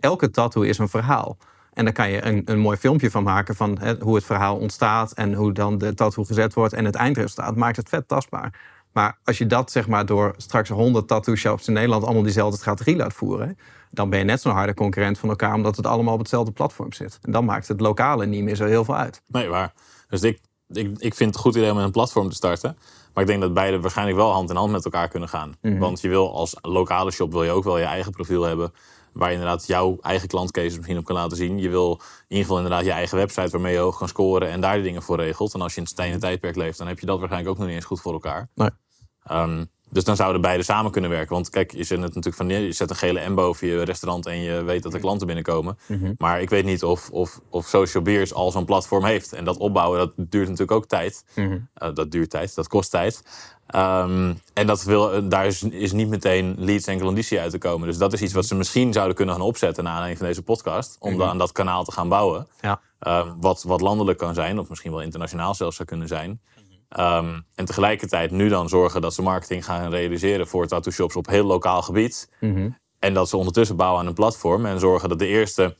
elke 0.00 0.30
tattoo 0.30 0.62
is 0.62 0.78
een 0.78 0.88
verhaal. 0.88 1.36
En 1.72 1.84
daar 1.84 1.94
kan 1.94 2.10
je 2.10 2.24
een, 2.24 2.42
een 2.44 2.58
mooi 2.58 2.76
filmpje 2.76 3.10
van 3.10 3.22
maken 3.22 3.54
van 3.54 3.78
hoe 4.00 4.14
het 4.14 4.24
verhaal 4.24 4.56
ontstaat... 4.56 5.12
en 5.12 5.34
hoe 5.34 5.52
dan 5.52 5.78
de 5.78 5.94
tattoo 5.94 6.24
gezet 6.24 6.54
wordt 6.54 6.72
en 6.72 6.84
het 6.84 6.94
eindresultaat. 6.94 7.56
Maakt 7.56 7.76
het 7.76 7.88
vet 7.88 8.08
tastbaar. 8.08 8.60
Maar 8.92 9.18
als 9.24 9.38
je 9.38 9.46
dat 9.46 9.70
zeg 9.70 9.88
maar 9.88 10.06
door 10.06 10.34
straks 10.36 10.68
100 10.68 11.08
tattoo 11.08 11.34
shops 11.34 11.66
in 11.66 11.72
Nederland... 11.72 12.04
allemaal 12.04 12.22
diezelfde 12.22 12.56
strategie 12.56 12.96
laat 12.96 13.12
voeren 13.12 13.56
dan 13.92 14.10
ben 14.10 14.18
je 14.18 14.24
net 14.24 14.40
zo'n 14.40 14.52
harde 14.52 14.74
concurrent 14.74 15.18
van 15.18 15.28
elkaar, 15.28 15.54
omdat 15.54 15.76
het 15.76 15.86
allemaal 15.86 16.12
op 16.12 16.18
hetzelfde 16.18 16.52
platform 16.52 16.92
zit. 16.92 17.18
En 17.22 17.32
dan 17.32 17.44
maakt 17.44 17.68
het 17.68 17.80
lokale 17.80 18.26
niet 18.26 18.42
meer 18.42 18.56
zo 18.56 18.64
heel 18.64 18.84
veel 18.84 18.96
uit. 18.96 19.22
Nee, 19.26 19.48
waar. 19.48 19.72
Dus 20.08 20.22
ik, 20.22 20.40
ik, 20.68 20.86
ik 20.98 21.14
vind 21.14 21.18
het 21.18 21.34
een 21.34 21.40
goed 21.40 21.54
idee 21.54 21.70
om 21.70 21.78
een 21.78 21.90
platform 21.90 22.28
te 22.28 22.34
starten. 22.34 22.76
Maar 23.14 23.22
ik 23.22 23.28
denk 23.28 23.40
dat 23.40 23.54
beide 23.54 23.80
waarschijnlijk 23.80 24.16
wel 24.16 24.32
hand 24.32 24.50
in 24.50 24.56
hand 24.56 24.72
met 24.72 24.84
elkaar 24.84 25.08
kunnen 25.08 25.28
gaan. 25.28 25.54
Mhm. 25.60 25.78
Want 25.78 26.00
je 26.00 26.08
wil 26.08 26.34
als 26.34 26.56
lokale 26.60 27.10
shop 27.10 27.32
wil 27.32 27.44
je 27.44 27.50
ook 27.50 27.64
wel 27.64 27.78
je 27.78 27.84
eigen 27.84 28.12
profiel 28.12 28.42
hebben. 28.42 28.72
Waar 29.12 29.28
je 29.28 29.34
inderdaad 29.34 29.66
jouw 29.66 29.98
eigen 30.00 30.28
klantcases 30.28 30.76
misschien 30.76 30.98
op 30.98 31.04
kan 31.04 31.16
laten 31.16 31.36
zien. 31.36 31.58
Je 31.58 31.68
wil 31.68 31.90
in 31.90 31.98
ieder 32.28 32.44
geval 32.44 32.56
inderdaad 32.56 32.84
je 32.84 32.90
eigen 32.90 33.16
website 33.16 33.50
waarmee 33.50 33.72
je 33.72 33.78
hoog 33.78 33.98
kan 33.98 34.08
scoren 34.08 34.48
en 34.48 34.60
daar 34.60 34.76
de 34.76 34.82
dingen 34.82 35.02
voor 35.02 35.16
regelt. 35.16 35.54
En 35.54 35.60
als 35.60 35.72
je 35.72 35.76
in 35.76 35.82
het 35.82 35.92
stenen 35.92 36.20
tijdperk 36.20 36.56
leeft, 36.56 36.78
dan 36.78 36.86
heb 36.86 36.98
je 36.98 37.06
dat 37.06 37.18
waarschijnlijk 37.18 37.52
ook 37.52 37.58
nog 37.58 37.66
niet 37.66 37.76
eens 37.76 37.86
goed 37.86 38.00
voor 38.00 38.12
elkaar. 38.12 38.48
Nee. 38.54 38.70
Ehm, 39.24 39.64
dus 39.92 40.04
dan 40.04 40.16
zouden 40.16 40.40
beide 40.40 40.62
samen 40.62 40.90
kunnen 40.90 41.10
werken. 41.10 41.34
Want 41.34 41.50
kijk, 41.50 41.72
je 41.72 41.84
zet 41.84 42.02
het 42.02 42.14
natuurlijk 42.14 42.36
van 42.36 42.48
je 42.48 42.72
zet 42.72 42.90
een 42.90 42.96
gele 42.96 43.28
M 43.28 43.34
boven 43.34 43.66
je 43.66 43.82
restaurant 43.82 44.26
en 44.26 44.42
je 44.42 44.62
weet 44.62 44.82
dat 44.82 44.94
er 44.94 45.00
klanten 45.00 45.26
binnenkomen. 45.26 45.78
Mhm. 45.86 46.12
Maar 46.16 46.40
ik 46.40 46.50
weet 46.50 46.64
niet 46.64 46.84
of, 46.84 47.10
of, 47.10 47.40
of 47.50 47.66
Social 47.66 48.02
Beers 48.02 48.34
al 48.34 48.50
zo'n 48.50 48.64
platform 48.64 49.04
heeft. 49.04 49.32
En 49.32 49.44
dat 49.44 49.56
opbouwen, 49.56 49.98
dat 49.98 50.12
duurt 50.16 50.48
natuurlijk 50.48 50.78
ook 50.78 50.86
tijd. 50.86 51.24
Mhm. 51.34 51.58
Eh, 51.74 51.94
dat 51.94 52.10
duurt 52.10 52.30
tijd, 52.30 52.54
dat 52.54 52.68
kost 52.68 52.90
tijd. 52.90 53.22
Ehm, 53.66 54.34
en 54.52 54.66
dat 54.66 54.82
wil, 54.82 55.28
daar 55.28 55.46
is, 55.46 55.62
is 55.62 55.92
niet 55.92 56.08
meteen 56.08 56.54
leads 56.58 56.86
en 56.86 56.98
klanditie 56.98 57.40
uit 57.40 57.50
te 57.50 57.58
komen. 57.58 57.88
Dus 57.88 57.98
dat 57.98 58.12
is 58.12 58.22
iets 58.22 58.32
wat 58.32 58.46
ze 58.46 58.54
misschien 58.54 58.92
zouden 58.92 59.16
kunnen 59.16 59.34
gaan 59.34 59.44
opzetten 59.44 59.84
na 59.84 60.08
een 60.08 60.16
van 60.16 60.26
deze 60.26 60.42
podcast. 60.42 60.96
Om 60.98 61.12
mm 61.12 61.22
aan 61.22 61.38
dat 61.38 61.52
kanaal 61.52 61.84
te 61.84 61.92
gaan 61.92 62.08
bouwen. 62.08 62.46
Ja. 62.60 62.80
Ehm, 62.98 63.28
wat, 63.40 63.62
wat 63.62 63.80
landelijk 63.80 64.18
kan 64.18 64.34
zijn, 64.34 64.58
of 64.58 64.68
misschien 64.68 64.90
wel 64.90 65.00
internationaal 65.00 65.54
zelfs 65.54 65.76
zou 65.76 65.88
kunnen 65.88 66.08
zijn. 66.08 66.40
Ehm, 66.92 67.40
en 67.54 67.64
tegelijkertijd 67.64 68.30
nu 68.30 68.48
dan 68.48 68.68
zorgen 68.68 69.00
dat 69.00 69.14
ze 69.14 69.22
marketing 69.22 69.64
gaan 69.64 69.90
realiseren 69.90 70.46
voor 70.46 70.66
tattoo 70.66 70.92
shops 70.92 71.16
op 71.16 71.26
heel 71.26 71.44
lokaal 71.44 71.82
gebied. 71.82 72.30
Mhm. 72.40 72.70
En 72.98 73.14
dat 73.14 73.28
ze 73.28 73.36
ondertussen 73.36 73.76
bouwen 73.76 74.00
aan 74.00 74.06
een 74.06 74.14
platform 74.14 74.66
en 74.66 74.80
zorgen 74.80 75.08
dat 75.08 75.18
de 75.18 75.26
eerste 75.26 75.76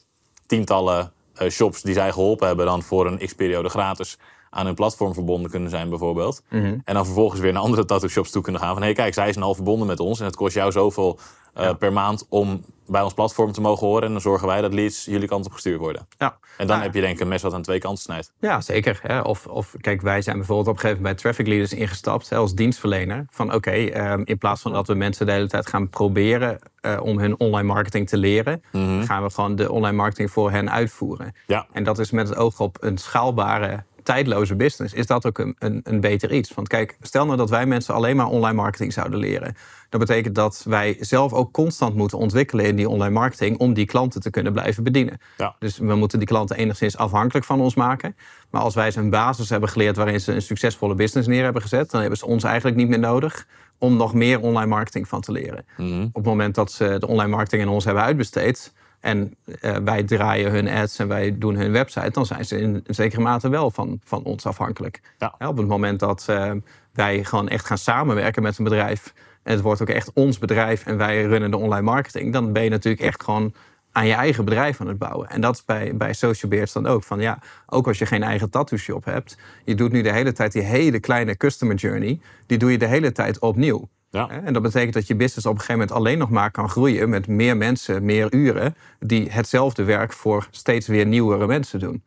tientallen 0.46 1.12
uh, 1.42 1.48
shops 1.48 1.82
die 1.82 1.94
zij 1.94 2.12
geholpen 2.12 2.46
hebben, 2.46 2.66
dan 2.66 2.82
voor 2.82 3.06
een 3.06 3.18
x-periode 3.18 3.68
gratis 3.68 4.18
aan 4.54 4.66
hun 4.66 4.74
platform 4.74 5.14
verbonden 5.14 5.50
kunnen 5.50 5.70
zijn, 5.70 5.88
bijvoorbeeld. 5.88 6.42
Mhm. 6.48 6.78
En 6.84 6.94
dan 6.94 7.04
vervolgens 7.04 7.40
weer 7.40 7.52
naar 7.52 7.62
andere 7.62 7.84
tattoo 7.84 8.08
shops 8.08 8.30
toe 8.30 8.42
kunnen 8.42 8.60
gaan. 8.60 8.72
Van 8.72 8.82
hé, 8.82 8.84
hey, 8.84 8.94
kijk, 8.94 9.14
zij 9.14 9.32
zijn 9.32 9.44
al 9.44 9.54
verbonden 9.54 9.86
met 9.86 10.00
ons 10.00 10.20
en 10.20 10.26
het 10.26 10.36
kost 10.36 10.54
jou 10.54 10.72
zoveel 10.72 11.18
uh, 11.58 11.74
per 11.78 11.92
maand 11.92 12.26
om 12.28 12.64
bij 12.86 13.02
ons 13.02 13.14
platform 13.14 13.52
te 13.52 13.60
mogen 13.60 13.86
horen. 13.86 14.02
En 14.02 14.12
dan 14.12 14.20
zorgen 14.20 14.46
wij 14.46 14.60
dat 14.60 14.74
leads 14.74 15.04
jullie 15.04 15.28
kant 15.28 15.46
op 15.46 15.52
gestuurd 15.52 15.78
worden. 15.78 16.06
Ja. 16.18 16.38
En 16.56 16.66
dan 16.66 16.80
heb 16.80 16.94
je 16.94 17.00
denk 17.00 17.14
ik 17.14 17.20
een 17.20 17.28
mes 17.28 17.42
wat 17.42 17.54
aan 17.54 17.62
twee 17.62 17.78
kanten 17.78 18.02
snijdt. 18.02 18.32
Ja, 18.40 18.60
zeker. 18.60 19.00
Hè. 19.02 19.20
Of, 19.20 19.46
of 19.46 19.74
kijk, 19.80 20.02
wij 20.02 20.22
zijn 20.22 20.36
bijvoorbeeld 20.36 20.68
op 20.68 20.74
een 20.74 20.80
gegeven 20.80 21.02
moment 21.02 21.22
bij 21.22 21.32
Traffic 21.32 21.52
Leaders 21.52 21.72
ingestapt 21.72 22.28
hè, 22.28 22.36
als 22.36 22.54
dienstverlener. 22.54 23.26
Van 23.30 23.54
oké, 23.54 23.70
ehm, 23.70 24.22
in 24.24 24.38
plaats 24.38 24.62
van 24.62 24.72
dat 24.72 24.86
we 24.86 24.94
mensen 24.94 25.26
de 25.26 25.32
hele 25.32 25.48
tijd 25.48 25.66
gaan 25.66 25.88
proberen 25.88 26.58
uh, 26.86 27.00
om 27.02 27.18
hun 27.18 27.40
online 27.40 27.68
marketing 27.68 28.08
te 28.08 28.16
leren, 28.16 28.62
mhm. 28.72 29.02
gaan 29.02 29.22
we 29.22 29.30
gewoon 29.30 29.56
de 29.56 29.72
online 29.72 29.96
marketing 29.96 30.30
voor 30.30 30.50
hen 30.50 30.70
uitvoeren. 30.70 31.34
Ja. 31.46 31.66
En 31.72 31.84
dat 31.84 31.98
is 31.98 32.10
met 32.10 32.28
het 32.28 32.36
oog 32.36 32.60
op 32.60 32.76
een 32.80 32.98
schaalbare 32.98 33.84
tijdloze 34.02 34.56
business, 34.56 34.94
is 34.94 35.06
dat 35.06 35.26
ook 35.26 35.38
een, 35.38 35.56
een, 35.58 35.80
een, 35.82 36.00
beter 36.00 36.32
iets. 36.32 36.54
Want 36.54 36.68
kijk, 36.68 36.96
stel 37.00 37.24
nou 37.24 37.36
dat 37.36 37.50
wij 37.50 37.66
mensen 37.66 37.94
alleen 37.94 38.16
maar 38.16 38.26
online 38.26 38.56
marketing 38.56 38.92
zouden 38.92 39.18
leren. 39.18 39.56
Dat 39.88 40.00
betekent 40.00 40.34
dat 40.34 40.62
wij 40.68 40.96
zelf 41.00 41.32
ook 41.32 41.52
constant 41.52 41.94
moeten 41.94 42.18
ontwikkelen 42.18 42.64
in 42.64 42.76
die 42.76 42.88
online 42.88 43.14
marketing 43.14 43.58
om 43.58 43.74
die 43.74 43.86
klanten 43.86 44.20
te 44.20 44.30
kunnen 44.30 44.52
blijven 44.52 44.82
bedienen. 44.82 45.20
Ja. 45.36 45.56
Dus 45.58 45.78
we 45.78 45.94
moeten 45.94 46.18
die 46.18 46.28
klanten 46.28 46.56
enigszins 46.56 46.96
afhankelijk 46.96 47.44
van 47.44 47.60
ons 47.60 47.74
maken. 47.74 48.16
Maar 48.50 48.62
als 48.62 48.74
wij 48.74 48.90
ze 48.90 49.00
een 49.00 49.10
basis 49.10 49.48
hebben 49.48 49.68
geleerd 49.68 49.96
waarin 49.96 50.20
ze 50.20 50.32
een 50.32 50.42
succesvolle 50.42 50.94
business 50.94 51.28
neer 51.28 51.44
hebben 51.44 51.62
gezet, 51.62 51.90
dan 51.90 52.00
hebben 52.00 52.18
ze 52.18 52.26
ons 52.26 52.44
eigenlijk 52.44 52.76
niet 52.76 52.88
meer 52.88 52.98
nodig 52.98 53.46
om 53.78 53.96
nog 53.96 54.14
meer 54.14 54.40
online 54.40 54.66
marketing 54.66 55.08
van 55.08 55.20
te 55.20 55.32
leren. 55.32 55.64
Mhm. 55.76 56.02
Op 56.02 56.14
het 56.14 56.24
moment 56.24 56.54
dat 56.54 56.72
ze 56.72 56.96
de 56.98 57.06
online 57.06 57.30
marketing 57.30 57.62
in 57.62 57.68
ons 57.68 57.84
hebben 57.84 58.02
uitbesteed, 58.02 58.72
en 59.02 59.36
uh, 59.44 59.76
wij 59.76 60.02
draaien 60.02 60.50
hun 60.50 60.68
ads 60.68 60.98
en 60.98 61.08
wij 61.08 61.38
doen 61.38 61.56
hun 61.56 61.72
website, 61.72 62.10
dan 62.10 62.26
zijn 62.26 62.44
ze 62.44 62.58
in 62.58 62.84
zekere 62.86 63.22
mate 63.22 63.48
wel 63.48 63.70
van, 63.70 64.00
van 64.04 64.22
ons 64.22 64.46
afhankelijk. 64.46 65.00
Ja. 65.18 65.34
op 65.48 65.56
het 65.56 65.66
moment 65.66 66.00
dat 66.00 66.26
uh, 66.30 66.52
wij 66.92 67.24
gewoon 67.24 67.48
echt 67.48 67.66
gaan 67.66 67.78
samenwerken 67.78 68.42
met 68.42 68.58
een 68.58 68.64
bedrijf, 68.64 69.12
en 69.42 69.52
het 69.52 69.60
wordt 69.60 69.82
ook 69.82 69.88
echt 69.88 70.12
ons 70.12 70.38
bedrijf 70.38 70.86
en 70.86 70.96
wij 70.96 71.22
runnen 71.22 71.50
de 71.50 71.56
online 71.56 71.82
marketing, 71.82 72.32
dan 72.32 72.52
ben 72.52 72.62
je 72.64 72.70
natuurlijk 72.70 73.02
echt 73.02 73.22
gewoon 73.22 73.54
aan 73.92 74.06
je 74.06 74.12
eigen 74.12 74.44
bedrijf 74.44 74.80
aan 74.80 74.86
het 74.86 74.98
bouwen. 74.98 75.28
En 75.28 75.40
dat 75.40 75.54
is 75.54 75.64
bij, 75.64 75.96
bij 75.96 76.12
Social 76.12 76.50
Beards 76.50 76.72
dan 76.72 76.86
ook. 76.86 77.04
Van 77.04 77.20
ja, 77.20 77.38
ook 77.66 77.86
als 77.86 77.98
je 77.98 78.06
geen 78.06 78.22
eigen 78.22 78.50
tattoo 78.50 78.78
shop 78.78 79.04
hebt, 79.04 79.38
je 79.64 79.74
doet 79.74 79.92
nu 79.92 80.02
de 80.02 80.12
hele 80.12 80.32
tijd 80.32 80.52
die 80.52 80.62
hele 80.62 81.00
kleine 81.00 81.36
customer 81.36 81.76
journey, 81.76 82.20
die 82.46 82.58
doe 82.58 82.70
je 82.70 82.78
de 82.78 82.86
hele 82.86 83.12
tijd 83.12 83.38
opnieuw. 83.38 83.88
Ja. 84.12 84.28
En 84.28 84.52
dat 84.52 84.62
betekent 84.62 84.94
dat 84.94 85.06
je 85.06 85.16
business 85.16 85.46
op 85.46 85.52
een 85.52 85.60
gegeven 85.60 85.80
moment 85.80 85.98
alleen 85.98 86.18
nog 86.18 86.30
maar 86.30 86.50
kan 86.50 86.68
groeien 86.68 87.08
met 87.08 87.26
meer 87.26 87.56
mensen, 87.56 88.04
meer 88.04 88.32
uren, 88.34 88.76
die 88.98 89.30
hetzelfde 89.30 89.84
werk 89.84 90.12
voor 90.12 90.48
steeds 90.50 90.86
weer 90.86 91.06
nieuwere 91.06 91.46
mensen 91.46 91.78
doen. 91.78 92.02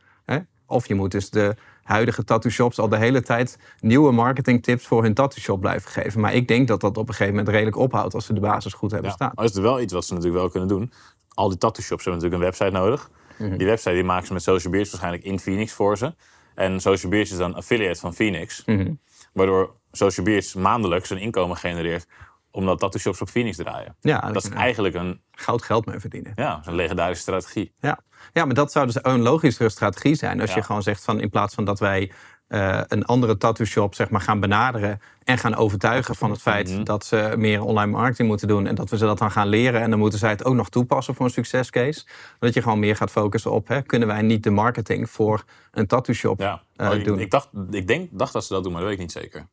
Of 0.67 0.87
je 0.87 0.95
moet 0.95 1.11
dus 1.11 1.29
de 1.29 1.55
huidige 1.83 2.23
tattoo 2.23 2.51
shops 2.51 2.79
al 2.79 2.89
de 2.89 2.97
hele 2.97 3.21
tijd 3.21 3.57
nieuwe 3.79 4.11
marketingtips 4.11 4.85
voor 4.87 5.03
hun 5.03 5.13
tattoo 5.13 5.41
shop 5.41 5.59
blijven 5.59 5.91
geven. 5.91 6.21
Maar 6.21 6.33
ik 6.33 6.47
denk 6.47 6.67
dat 6.67 6.81
dat 6.81 6.97
op 6.97 7.07
een 7.07 7.13
gegeven 7.13 7.35
moment 7.35 7.53
redelijk 7.53 7.77
ophoudt 7.77 8.13
als 8.13 8.25
ze 8.25 8.33
de 8.33 8.39
basis 8.39 8.73
goed 8.73 8.91
hebben 8.91 9.09
ja, 9.09 9.15
staan. 9.15 9.31
Maar 9.35 9.45
is 9.45 9.55
er 9.55 9.61
wel 9.61 9.81
iets 9.81 9.93
wat 9.93 10.05
ze 10.05 10.13
natuurlijk 10.13 10.41
wel 10.41 10.49
kunnen 10.49 10.69
doen. 10.69 10.91
Al 11.33 11.49
die 11.49 11.57
tattoo 11.57 11.83
shops 11.83 12.05
hebben 12.05 12.23
natuurlijk 12.23 12.53
een 12.53 12.57
website 12.57 12.79
nodig. 12.79 13.09
Mhm. 13.37 13.57
Die 13.57 13.67
website 13.67 13.93
die 13.93 14.03
maken 14.03 14.27
ze 14.27 14.33
met 14.33 14.43
Social 14.43 14.71
Beards 14.71 14.89
waarschijnlijk 14.89 15.23
in 15.25 15.39
Phoenix 15.39 15.73
voor 15.73 15.97
ze. 15.97 16.13
En 16.55 16.79
Social 16.79 17.11
Beards 17.11 17.31
is 17.31 17.37
dan 17.37 17.55
affiliate 17.55 17.99
van 17.99 18.13
Phoenix. 18.13 18.65
Mhm. 18.65 18.91
Waardoor 19.33 19.73
Social 19.95 20.25
Beers 20.25 20.53
maandelijks 20.53 21.09
een 21.09 21.17
inkomen 21.17 21.57
genereert 21.57 22.07
omdat 22.55 22.79
tattoo 22.79 22.99
shops 22.99 23.21
op 23.21 23.29
Phoenix 23.29 23.57
draaien. 23.57 23.95
Ja, 24.01 24.31
dat 24.31 24.43
is 24.43 24.49
eigenlijk 24.49 24.95
een... 24.95 25.21
Goud 25.31 25.63
geld 25.63 25.85
mee 25.85 25.99
verdienen. 25.99 26.31
Ja, 26.35 26.61
een 26.65 26.75
legendarische 26.75 27.21
strategie. 27.21 27.73
Ja. 27.79 27.99
ja, 28.33 28.45
maar 28.45 28.55
dat 28.55 28.71
zou 28.71 28.85
dus 28.85 28.97
een 29.01 29.21
logischere 29.21 29.69
strategie 29.69 30.15
zijn. 30.15 30.41
Als 30.41 30.53
je 30.53 30.63
gewoon 30.63 30.83
zegt 30.83 31.03
van 31.03 31.19
in 31.19 31.29
plaats 31.29 31.55
van 31.55 31.65
dat 31.65 31.79
wij 31.79 32.11
uh, 32.47 32.81
een 32.87 33.05
andere 33.05 33.37
tattoo 33.37 33.65
shop 33.65 33.95
zeg 33.95 34.09
maar, 34.09 34.21
gaan 34.21 34.39
benaderen 34.39 34.99
en 35.23 35.37
gaan 35.37 35.55
overtuigen 35.55 36.15
van 36.15 36.29
het 36.31 36.41
feit 36.41 36.69
mhm. 36.69 36.83
dat 36.83 37.05
ze 37.05 37.33
meer 37.37 37.61
online 37.61 37.91
marketing 37.91 38.27
moeten 38.27 38.47
doen 38.47 38.67
en 38.67 38.75
dat 38.75 38.89
we 38.89 38.97
ze 38.97 39.05
dat 39.05 39.17
dan 39.17 39.31
gaan 39.31 39.47
leren 39.47 39.81
en 39.81 39.89
dan 39.89 39.99
moeten 39.99 40.19
zij 40.19 40.29
het 40.29 40.45
ook 40.45 40.55
nog 40.55 40.69
toepassen 40.69 41.15
voor 41.15 41.25
een 41.25 41.31
succescase. 41.31 42.05
Dat 42.39 42.53
je 42.53 42.61
gewoon 42.61 42.79
meer 42.79 42.95
gaat 42.95 43.11
focussen 43.11 43.51
op, 43.51 43.67
hè, 43.67 43.81
kunnen 43.81 44.07
wij 44.07 44.21
niet 44.21 44.43
de 44.43 44.49
marketing 44.49 45.09
voor 45.09 45.43
een 45.71 45.87
tattoo 45.87 46.15
shop 46.15 46.39
ja. 46.39 46.61
Uh, 46.77 46.89
oh, 46.89 47.03
doen? 47.03 47.19
Ik, 47.19 47.31
dacht, 47.31 47.49
ik 47.71 47.87
denk, 47.87 48.09
dacht 48.11 48.33
dat 48.33 48.45
ze 48.45 48.53
dat 48.53 48.63
doen, 48.63 48.71
maar 48.71 48.81
dat 48.81 48.89
weet 48.89 48.99
ik 48.99 49.05
niet 49.05 49.23
zeker. 49.23 49.47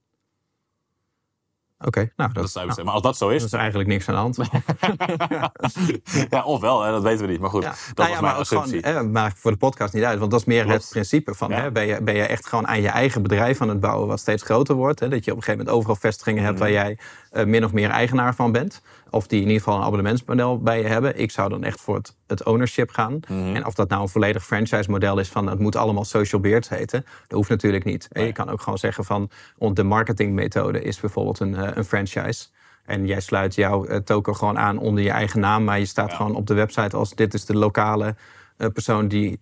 Oké, 1.85 2.11
nou, 2.17 2.33
dat, 2.33 2.53
dat 2.53 2.67
nou, 2.67 2.85
maar 2.85 2.95
als 2.95 3.03
dat 3.03 3.17
zo 3.17 3.29
is. 3.29 3.43
Dat 3.43 3.53
is 3.53 3.59
eigenlijk 3.59 3.89
niks 3.89 4.09
aan 4.09 4.15
de 4.15 4.21
hand. 4.21 4.37
ja, 6.31 6.45
ofwel, 6.45 6.83
hè, 6.83 6.91
dat 6.91 7.03
weten 7.03 7.27
we 7.27 7.31
niet. 7.31 7.41
Maar 7.41 7.51
goed, 7.51 7.63
dat 7.63 7.75
nou 7.95 8.11
ja, 8.11 8.21
maar, 8.21 8.47
gewoon, 8.47 9.11
maakt 9.11 9.39
voor 9.39 9.51
de 9.51 9.57
podcast 9.57 9.95
niet 9.95 10.05
uit. 10.05 10.19
Want 10.19 10.31
dat 10.31 10.41
is 10.41 10.47
meer 10.47 10.69
het 10.69 10.89
principe 10.91 11.35
van: 11.35 11.53
hè, 11.53 11.71
ben, 11.71 11.87
je, 11.87 12.03
ben 12.03 12.15
je 12.15 12.23
echt 12.23 12.47
gewoon 12.47 12.69
aan 12.69 12.81
je 12.81 12.89
eigen 12.89 13.23
bedrijf 13.23 13.61
aan 13.61 13.69
het 13.69 13.81
bouwen, 13.81 14.09
wat 14.09 14.21
steeds 14.21 14.43
groter 14.43 14.75
wordt. 14.75 15.01
Hè, 15.01 15.09
dat 15.09 15.25
je 15.25 15.31
op 15.31 15.37
een 15.37 15.43
gegeven 15.43 15.65
moment 15.65 15.77
overal 15.79 16.01
vestigingen 16.01 16.43
hebt 16.43 16.59
mhm. 16.59 16.63
waar 16.63 16.73
jij 16.73 16.99
uh, 17.33 17.45
min 17.45 17.65
of 17.65 17.73
meer 17.73 17.91
eigenaar 17.91 18.35
van 18.35 18.53
bent. 18.53 18.83
Of 19.13 19.27
die 19.27 19.41
in 19.41 19.47
ieder 19.47 19.63
geval 19.63 19.79
een 19.79 19.85
abonnementsmodel 19.85 20.59
bij 20.59 20.79
je 20.79 20.87
hebben. 20.87 21.19
Ik 21.19 21.31
zou 21.31 21.49
dan 21.49 21.65
echt 21.65 21.81
voor 21.81 21.95
het, 21.95 22.17
het 22.27 22.45
ownership 22.45 22.91
gaan. 22.91 23.21
Mhm. 23.29 23.55
En 23.55 23.67
of 23.67 23.75
dat 23.75 23.89
nou 23.89 24.03
een 24.03 24.09
volledig 24.09 24.45
franchise 24.45 24.91
model 24.91 25.19
is 25.19 25.29
van 25.29 25.47
het 25.47 25.59
moet 25.59 25.77
allemaal 25.77 26.05
social 26.05 26.41
beards 26.41 26.69
heten. 26.69 27.05
Dat 27.27 27.37
hoeft 27.37 27.49
natuurlijk 27.49 27.85
niet. 27.85 28.09
Je 28.13 28.33
kan 28.33 28.49
ook 28.49 28.61
gewoon 28.61 28.79
zeggen 28.79 29.05
van 29.05 29.31
de 29.73 29.83
marketingmethode 29.83 30.83
is 30.83 31.01
bijvoorbeeld 31.01 31.41
een, 31.41 31.55
eh, 31.55 31.77
een 31.77 31.85
franchise. 31.85 32.47
En 32.85 33.07
jij 33.07 33.21
sluit 33.21 33.55
jouw 33.55 33.85
eh, 33.85 33.97
token 33.97 34.37
gewoon 34.37 34.59
aan 34.59 34.79
onder 34.79 35.05
je 35.05 35.11
eigen 35.11 35.41
naam. 35.41 35.65
Maar 35.65 35.79
je 35.79 35.87
staat 35.87 36.13
gewoon 36.13 36.35
op 36.35 36.47
de 36.47 36.55
website 36.55 36.97
als 36.97 37.15
dit 37.15 37.35
is 37.35 37.45
de 37.45 37.57
lokale 37.57 38.17
uh, 38.59 38.69
persoon 38.69 39.09
die 39.09 39.41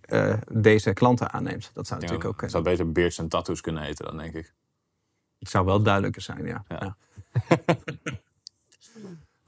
deze 0.51 0.93
klanten 0.93 1.31
aanneemt. 1.31 1.71
Dat 1.73 1.87
zou 1.87 1.99
natuurlijk 1.99 2.29
ook 2.29 2.37
kunnen. 2.37 2.55
Het 2.55 2.65
zou 2.65 2.75
beter 2.77 2.91
beards 2.91 3.17
en 3.17 3.27
tattoos 3.27 3.61
kunnen 3.61 3.83
heten 3.83 4.05
dan, 4.05 4.17
denk 4.17 4.33
ik. 4.33 4.53
Het 5.39 5.49
zou 5.49 5.65
wel 5.65 5.81
duidelijker 5.81 6.21
zijn, 6.21 6.45
ja. 6.45 6.63
ja. 6.67 6.95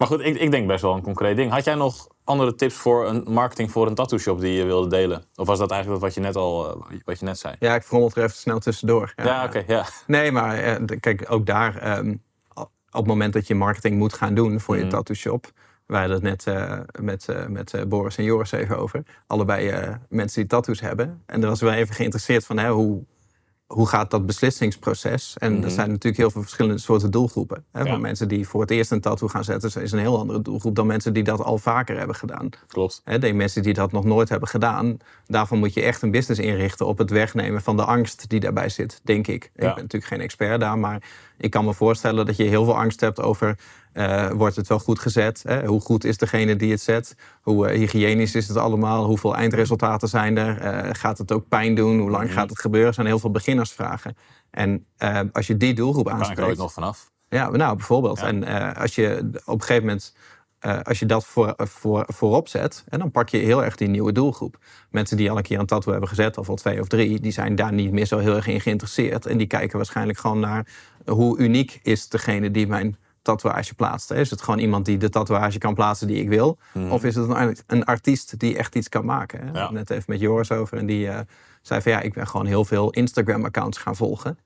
Maar 0.03 0.11
goed, 0.11 0.25
ik, 0.25 0.35
ik 0.35 0.51
denk 0.51 0.67
best 0.67 0.81
wel 0.81 0.93
een 0.93 1.01
concreet 1.01 1.35
ding. 1.35 1.51
Had 1.51 1.63
jij 1.63 1.75
nog 1.75 2.07
andere 2.23 2.55
tips 2.55 2.75
voor 2.75 3.07
een 3.07 3.23
marketing 3.27 3.71
voor 3.71 3.87
een 3.87 3.95
tattoo 3.95 4.17
shop 4.17 4.39
die 4.39 4.53
je 4.53 4.65
wilde 4.65 4.87
delen? 4.87 5.23
Of 5.35 5.47
was 5.47 5.59
dat 5.59 5.71
eigenlijk 5.71 6.01
wat 6.01 6.13
je 6.13 6.19
net 6.19 6.35
al 6.35 6.69
eh, 6.69 6.99
wat 7.05 7.19
je 7.19 7.25
net 7.25 7.39
zei? 7.39 7.55
Ja, 7.59 7.75
ik 7.75 7.83
frommel 7.83 8.11
er 8.13 8.23
even 8.23 8.35
snel 8.35 8.59
tussendoor. 8.59 9.13
Ja, 9.15 9.43
oké. 9.45 9.63
ja. 9.67 9.85
Nee, 10.07 10.31
maar 10.31 10.57
eh, 10.57 10.99
kijk, 10.99 11.25
ook 11.29 11.45
daar, 11.45 11.77
ehm, 11.77 12.15
op 12.55 12.69
het 12.91 13.05
moment 13.05 13.33
dat 13.33 13.47
je 13.47 13.55
marketing 13.55 13.97
moet 13.97 14.13
gaan 14.13 14.33
doen 14.33 14.59
voor 14.59 14.77
je 14.77 14.83
mm. 14.83 14.89
tattoo 14.89 15.15
shop. 15.15 15.51
We 15.85 15.95
hadden 15.95 16.13
het 16.13 16.23
net 16.23 16.45
uh, 16.47 16.79
met, 16.99 17.27
met 17.47 17.89
Boris 17.89 18.17
en 18.17 18.23
Joris 18.23 18.51
even 18.51 18.77
over. 18.77 19.03
Allebei 19.27 19.73
mensen 20.09 20.41
die 20.41 20.49
tattoos 20.49 20.81
hebben. 20.81 21.23
En 21.25 21.41
dan 21.41 21.49
was 21.49 21.61
wel 21.61 21.71
even 21.71 21.95
geïnteresseerd 21.95 22.45
van 22.45 22.57
hè, 22.57 22.69
hoe, 22.69 23.03
hoe 23.73 23.87
gaat 23.87 24.11
dat 24.11 24.25
beslissingsproces? 24.25 25.35
En 25.37 25.53
Mhm. 25.53 25.63
er 25.63 25.69
zijn 25.71 25.87
natuurlijk 25.87 26.17
heel 26.17 26.31
veel 26.31 26.41
verschillende 26.41 26.77
soorten 26.79 27.11
doelgroepen. 27.11 27.63
Hè? 27.71 27.81
Ja. 27.81 27.91
Van 27.91 28.01
mensen 28.01 28.27
die 28.27 28.47
voor 28.47 28.61
het 28.61 28.71
eerst 28.71 28.91
een 28.91 29.01
tattoo 29.01 29.27
gaan 29.27 29.43
zetten, 29.43 29.81
is 29.81 29.91
een 29.91 29.99
heel 29.99 30.19
andere 30.19 30.41
doelgroep 30.41 30.75
dan 30.75 30.87
mensen 30.87 31.13
die 31.13 31.23
dat 31.23 31.43
al 31.43 31.57
vaker 31.57 31.97
hebben 31.97 32.15
gedaan. 32.15 32.49
Klopt. 32.67 33.01
Hè, 33.03 33.19
de 33.19 33.33
mensen 33.33 33.63
die 33.63 33.73
dat 33.73 33.91
nog 33.91 34.03
nooit 34.03 34.29
hebben 34.29 34.49
gedaan, 34.49 34.97
daarvan 35.27 35.59
moet 35.59 35.73
je 35.73 35.81
echt 35.81 36.01
een 36.01 36.11
business 36.11 36.41
inrichten 36.41 36.85
op 36.87 36.97
het 36.97 37.09
wegnemen 37.09 37.61
van 37.61 37.77
de 37.77 37.83
angst 37.83 38.29
die 38.29 38.39
daarbij 38.39 38.69
zit, 38.69 39.01
denk 39.03 39.27
ik. 39.27 39.43
Ik 39.43 39.51
ben 39.55 39.67
natuurlijk 39.67 40.05
geen 40.05 40.21
expert 40.21 40.59
daar, 40.59 40.77
maar 40.77 41.01
ik 41.37 41.49
kan 41.51 41.65
me 41.65 41.73
voorstellen 41.73 42.25
dat 42.25 42.37
je 42.37 42.43
heel 42.43 42.63
veel 42.65 42.77
angst 42.77 42.99
hebt 42.99 43.21
over, 43.21 43.57
eh, 43.93 44.29
wordt 44.29 44.55
het 44.55 44.67
wel 44.67 44.79
goed 44.79 44.99
gezet? 44.99 45.43
Hè? 45.47 45.65
Hoe 45.65 45.81
goed 45.81 46.03
is 46.03 46.17
degene 46.17 46.55
die 46.55 46.71
het 46.71 46.81
zet? 46.81 47.15
Hoe 47.41 47.67
eh, 47.67 47.77
hygiënisch 47.77 48.35
is 48.35 48.47
het 48.47 48.57
allemaal? 48.57 49.05
Hoeveel 49.05 49.35
eindresultaten 49.35 50.07
zijn 50.07 50.37
er? 50.37 50.57
Eh, 50.57 50.89
gaat 50.91 51.17
het 51.17 51.31
ook 51.31 51.47
pijn 51.47 51.75
doen? 51.75 51.99
Hoe 51.99 52.09
lang 52.09 52.33
gaat 52.33 52.49
het 52.49 52.59
gebeuren? 52.59 52.89
Er 52.89 52.93
zijn 52.93 53.07
heel 53.07 53.19
veel 53.19 53.31
beginnersvragen. 53.31 54.15
En 54.49 54.85
als 55.31 55.47
je 55.47 55.57
die 55.57 55.73
doelgroep 55.73 56.05
Kan 56.05 56.15
ik 56.15 56.21
er 56.21 56.27
aanspreekt... 56.27 56.57
nog 56.57 56.73
vanaf? 56.73 57.11
Ja, 57.29 57.49
nou 57.49 57.75
bijvoorbeeld. 57.75 58.19
Ja. 58.19 58.25
En 58.25 58.75
als 58.75 58.95
je 58.95 59.29
op 59.45 59.59
een 59.59 59.65
gegeven 59.65 59.85
moment, 59.85 60.15
als 60.83 60.99
je 60.99 61.05
dat 61.05 61.25
voor, 61.25 61.53
voor, 61.57 62.05
voorop 62.07 62.47
zet, 62.47 62.83
en 62.89 62.99
dan 62.99 63.11
pak 63.11 63.29
je 63.29 63.37
heel 63.37 63.63
erg 63.63 63.75
die 63.75 63.87
nieuwe 63.87 64.11
doelgroep. 64.11 64.57
Mensen 64.89 65.17
die 65.17 65.31
al 65.31 65.37
een 65.37 65.43
keer 65.43 65.59
een 65.59 65.65
tattoo 65.65 65.91
hebben 65.91 66.09
gezet, 66.09 66.37
of 66.37 66.49
al 66.49 66.55
twee 66.55 66.79
of 66.79 66.87
drie, 66.87 67.19
die 67.19 67.31
zijn 67.31 67.55
daar 67.55 67.73
niet 67.73 67.91
meer 67.91 68.05
zo 68.05 68.17
heel 68.17 68.35
erg 68.35 68.47
in 68.47 68.61
geïnteresseerd. 68.61 69.25
En 69.25 69.37
die 69.37 69.47
kijken 69.47 69.77
waarschijnlijk 69.77 70.19
gewoon 70.19 70.39
naar 70.39 70.67
hoe 71.05 71.37
uniek 71.37 71.79
is 71.83 72.09
degene 72.09 72.51
die 72.51 72.67
mijn 72.67 72.97
tatoeage 73.23 73.75
plaatst. 73.75 74.11
Is 74.11 74.29
het 74.29 74.41
gewoon 74.41 74.59
iemand 74.59 74.85
die 74.85 74.97
de 74.97 75.09
tatoeage 75.09 75.57
kan 75.57 75.73
plaatsen 75.73 76.07
die 76.07 76.21
ik 76.21 76.29
wil? 76.29 76.57
Of 76.89 77.03
is 77.03 77.15
het 77.15 77.29
een, 77.29 77.57
een 77.67 77.85
artiest 77.85 78.39
die 78.39 78.57
echt 78.57 78.75
iets 78.75 78.89
kan 78.89 79.05
maken? 79.05 79.39
Hè? 79.39 79.59
Hadden 79.59 79.73
Net 79.73 79.89
even 79.89 80.03
met 80.07 80.19
Joris 80.19 80.51
over 80.51 80.77
en 80.77 80.85
die 80.85 81.09
eh, 81.09 81.19
zei 81.61 81.81
van 81.81 81.91
ja, 81.91 81.99
ik 81.99 82.13
ben 82.13 82.27
gewoon 82.27 82.45
heel 82.45 82.65
veel 82.65 82.89
Instagram-accounts 82.89 83.77
gaan 83.77 83.95
volgen 83.95 84.37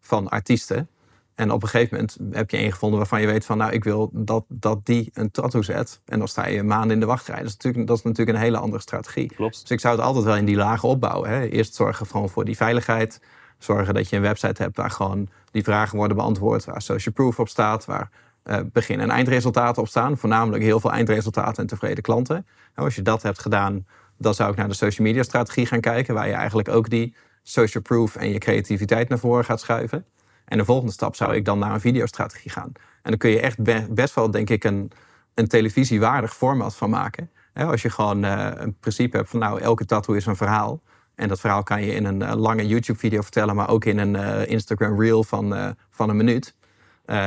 van 0.00 0.28
artiesten. 0.28 0.88
En 1.34 1.50
op 1.50 1.62
een 1.62 1.68
gegeven 1.68 1.94
moment 1.96 2.36
heb 2.36 2.50
je 2.50 2.56
één 2.56 2.72
gevonden 2.72 2.98
waarvan 2.98 3.20
je 3.20 3.26
weet 3.26 3.44
van, 3.44 3.58
nou, 3.58 3.72
ik 3.72 3.84
wil 3.84 4.10
dat, 4.12 4.44
dat 4.48 4.86
die 4.86 5.10
een 5.14 5.30
tattoo 5.30 5.62
zet. 5.62 6.00
En 6.04 6.18
dan 6.18 6.28
sta 6.28 6.46
je 6.46 6.62
maanden 6.62 6.90
in 6.90 7.00
de 7.00 7.06
wachtrij. 7.06 7.38
Dat 7.38 7.46
is 7.46 7.52
natuurlijk, 7.52 7.86
dat 7.86 7.96
is 7.96 8.02
natuurlijk 8.02 8.38
een 8.38 8.44
hele 8.44 8.58
andere 8.58 8.82
strategie. 8.82 9.34
Klopt. 9.34 9.60
Dus 9.60 9.70
ik 9.70 9.80
zou 9.80 9.96
het 9.96 10.04
altijd 10.04 10.24
wel 10.24 10.36
in 10.36 10.44
die 10.44 10.56
lagen 10.56 10.88
opbouwen. 10.88 11.28
Hè. 11.28 11.46
Eerst 11.46 11.74
zorgen 11.74 12.06
gewoon 12.06 12.28
voor 12.28 12.44
die 12.44 12.56
veiligheid. 12.56 13.20
Zorgen 13.62 13.94
dat 13.94 14.08
je 14.08 14.16
een 14.16 14.22
website 14.22 14.62
hebt 14.62 14.76
waar 14.76 14.90
gewoon 14.90 15.28
die 15.50 15.62
vragen 15.62 15.96
worden 15.96 16.16
beantwoord. 16.16 16.64
Waar 16.64 16.82
social 16.82 17.14
proof 17.14 17.38
op 17.38 17.48
staat. 17.48 17.84
Waar 17.84 18.10
eh, 18.42 18.58
begin- 18.72 19.00
en 19.00 19.10
eindresultaten 19.10 19.82
op 19.82 19.88
staan. 19.88 20.18
Voornamelijk 20.18 20.62
heel 20.62 20.80
veel 20.80 20.92
eindresultaten 20.92 21.62
en 21.62 21.66
tevreden 21.68 22.02
klanten. 22.02 22.46
Nou, 22.74 22.86
als 22.86 22.94
je 22.94 23.02
dat 23.02 23.22
hebt 23.22 23.38
gedaan, 23.38 23.86
dan 24.18 24.34
zou 24.34 24.50
ik 24.50 24.56
naar 24.56 24.68
de 24.68 24.74
social 24.74 25.06
media 25.06 25.22
strategie 25.22 25.66
gaan 25.66 25.80
kijken. 25.80 26.14
Waar 26.14 26.26
je 26.26 26.32
eigenlijk 26.32 26.68
ook 26.68 26.90
die 26.90 27.14
social 27.42 27.82
proof 27.82 28.16
en 28.16 28.28
je 28.32 28.38
creativiteit 28.38 29.08
naar 29.08 29.18
voren 29.18 29.44
gaat 29.44 29.60
schuiven. 29.60 30.04
En 30.44 30.58
de 30.58 30.64
volgende 30.64 30.92
stap 30.92 31.14
zou 31.16 31.34
ik 31.34 31.44
dan 31.44 31.58
naar 31.58 31.72
een 31.74 31.80
videostrategie 31.80 32.50
gaan. 32.50 32.72
En 32.74 33.10
dan 33.10 33.16
kun 33.16 33.30
je 33.30 33.40
echt 33.40 33.62
be- 33.62 33.86
best 33.90 34.14
wel, 34.14 34.30
denk 34.30 34.50
ik, 34.50 34.64
een, 34.64 34.90
een 35.34 35.48
televisiewaardig 35.48 36.34
format 36.36 36.76
van 36.76 36.90
maken. 36.90 37.30
Als 37.54 37.82
je 37.82 37.90
gewoon 37.90 38.24
eh, 38.24 38.50
een 38.54 38.76
principe 38.80 39.16
hebt 39.16 39.28
van, 39.28 39.38
nou, 39.40 39.60
elke 39.60 39.84
tattoo 39.84 40.14
is 40.14 40.26
een 40.26 40.36
verhaal. 40.36 40.80
En 41.22 41.28
dat 41.28 41.40
verhaal 41.40 41.62
kan 41.62 41.84
je 41.84 41.94
in 41.94 42.04
een 42.04 42.22
eh, 42.22 42.34
lange 42.34 42.66
YouTube-video 42.66 43.20
vertellen, 43.20 43.56
maar 43.56 43.68
ook 43.68 43.84
in 43.84 43.98
een 43.98 44.16
eh, 44.16 44.46
Instagram-reel 44.50 45.24
van, 45.24 45.54
eh, 45.54 45.68
van 45.90 46.08
een 46.08 46.16
minuut. 46.16 46.54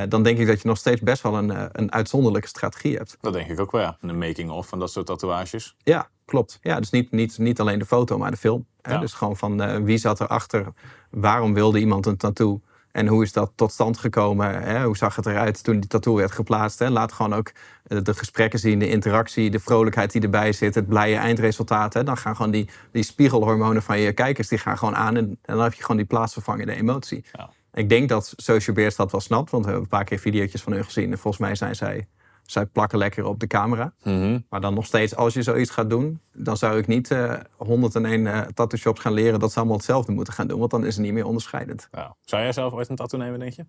Dan 0.08 0.24
denk 0.24 0.38
ik 0.38 0.48
dat 0.48 0.62
je 0.62 0.68
nog 0.68 0.78
steeds 0.78 1.02
best 1.02 1.22
wel 1.22 1.38
een, 1.38 1.70
een 1.72 1.92
uitzonderlijke 1.92 2.48
strategie 2.48 2.96
hebt. 2.96 3.18
Dat 3.22 3.34
denk 3.34 3.50
ik 3.50 3.60
ook 3.60 3.72
wel, 3.72 3.82
ja. 3.82 3.98
De 4.02 4.14
making-of 4.14 4.68
van 4.68 4.80
dat 4.80 4.92
soort 4.92 5.06
tatoeages. 5.06 5.76
Ja, 5.84 6.10
klopt. 6.26 6.60
Ja, 6.62 6.80
dus 6.80 6.90
niet, 6.90 7.12
niet, 7.12 7.38
niet 7.38 7.60
alleen 7.60 7.80
de 7.80 7.86
foto, 7.86 8.18
maar 8.18 8.32
de 8.32 8.38
film. 8.38 8.66
Hè? 8.82 8.94
Ja. 8.94 9.00
Dus 9.00 9.14
gewoon 9.14 9.38
van 9.38 9.84
wie 9.84 9.98
zat 9.98 10.22
erachter, 10.22 10.74
waarom 11.10 11.54
wilde 11.54 11.80
iemand 11.80 12.06
een 12.06 12.18
tattoo 12.18 12.62
en 12.96 13.08
hoe 13.08 13.24
is 13.24 13.34
dat 13.34 13.52
tot 13.56 13.72
stand 13.72 13.98
gekomen? 13.98 14.64
Hè? 14.64 14.84
Hoe 14.84 14.98
zag 14.98 15.16
het 15.16 15.26
eruit 15.26 15.64
toen 15.64 15.80
die 15.80 15.90
tattoo 15.90 16.16
werd 16.16 16.32
geplaatst? 16.32 16.80
Hè? 16.80 16.90
Laat 16.90 17.12
gewoon 17.12 17.34
ook 17.34 17.52
eh, 17.88 17.98
de 18.04 18.14
gesprekken 18.14 18.60
zien, 18.60 18.80
de 18.80 18.90
interactie, 18.90 19.50
de 19.50 19.60
vrolijkheid 19.60 20.12
die 20.12 20.22
erbij 20.22 20.52
zit, 20.52 20.76
het 20.76 20.88
blije 20.88 21.16
eindresultaat. 21.16 21.94
Hè? 21.94 22.04
Dan 22.04 22.18
gaan 22.18 22.36
gewoon 22.36 22.52
die, 22.52 22.70
die 22.92 23.04
spiegelhormonen 23.04 23.84
van 23.84 24.00
je 24.00 24.14
kijkers 24.14 24.48
die 24.48 24.58
gaan 24.58 24.78
gewoon 24.78 24.96
aan 24.96 25.16
en, 25.16 25.26
en 25.42 25.56
dan 25.56 25.64
heb 25.64 25.74
je 25.74 25.82
gewoon 25.82 25.98
die 25.98 26.06
plaatsvervangende 26.06 26.76
emotie. 26.76 27.24
Ja. 27.32 27.50
Ik 27.74 27.90
denk 27.90 28.10
dat 28.10 28.34
Social 28.36 28.76
Bears 28.76 28.96
dat 28.96 29.12
wel 29.12 29.22
snapt, 29.22 29.52
want 29.52 29.66
we 29.66 29.72
hebben 29.72 29.90
een 29.92 29.98
paar 29.98 30.06
keer 30.06 30.20
video's 30.20 30.62
van 30.62 30.74
hun 30.74 30.86
gezien 30.86 31.12
en 31.12 31.18
volgens 31.18 31.44
mij 31.44 31.56
zijn 31.56 31.76
zij, 31.76 32.08
zij 32.46 32.66
plakken 32.66 32.98
lekker 32.98 33.26
op 33.26 33.40
de 33.40 33.48
camera. 33.48 33.94
Mhm. 34.04 34.40
Maar 34.50 34.62
dan 34.62 34.74
nog 34.74 34.86
steeds, 34.86 35.16
als 35.16 35.34
je 35.34 35.42
zoiets 35.42 35.72
gaat 35.72 35.90
doen, 35.90 36.20
dan 36.34 36.58
zou 36.58 36.78
ik 36.78 36.88
niet 36.88 37.12
eh 37.12 37.34
101 37.58 38.28
eh 38.28 38.42
tattoo 38.42 38.80
shops 38.80 39.00
gaan 39.00 39.14
leren 39.14 39.40
dat 39.40 39.52
ze 39.52 39.58
allemaal 39.58 39.78
hetzelfde 39.78 40.12
moeten 40.12 40.34
gaan 40.34 40.48
doen, 40.48 40.60
want 40.60 40.72
dan 40.72 40.86
is 40.86 40.96
het 40.96 41.06
niet 41.06 41.14
meer 41.14 41.26
onderscheidend. 41.26 41.88
Zou 42.22 42.42
jij 42.42 42.52
zelf 42.52 42.74
ooit 42.74 42.90
een 42.90 42.96
tattoo 42.96 43.20
nemen, 43.20 43.40
denk 43.40 43.54
je? 43.54 43.66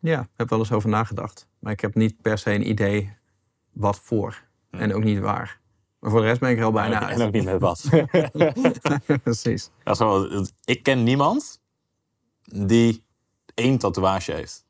Ja, 0.00 0.20
ik 0.20 0.28
heb 0.36 0.48
wel 0.48 0.58
eens 0.58 0.72
over 0.72 0.88
nagedacht. 0.88 1.48
Maar 1.58 1.72
ik 1.72 1.80
heb 1.80 1.94
niet 1.94 2.22
per 2.22 2.38
se 2.38 2.54
een 2.54 2.68
idee 2.68 3.16
wat 3.72 4.00
voor 4.00 4.42
en 4.70 4.94
ook 4.94 5.04
niet 5.04 5.18
waar. 5.18 5.60
Maar 5.98 6.10
voor 6.10 6.20
de 6.20 6.26
rest 6.26 6.40
ben 6.40 6.50
ik 6.50 6.58
er 6.58 6.64
al 6.64 6.72
bijna 6.72 7.00
en, 7.00 7.06
uit. 7.06 7.18
en 7.18 7.26
ook 7.26 7.32
niet 7.32 7.44
met 7.44 7.60
wat. 7.60 7.88
Precies. 9.22 9.70
Dat 9.84 9.94
is 9.94 9.98
wel, 9.98 10.46
ik 10.64 10.82
ken 10.82 11.02
niemand 11.02 11.60
die 12.44 13.04
één 13.54 13.78
tatoeage 13.78 14.32
heeft. 14.32 14.64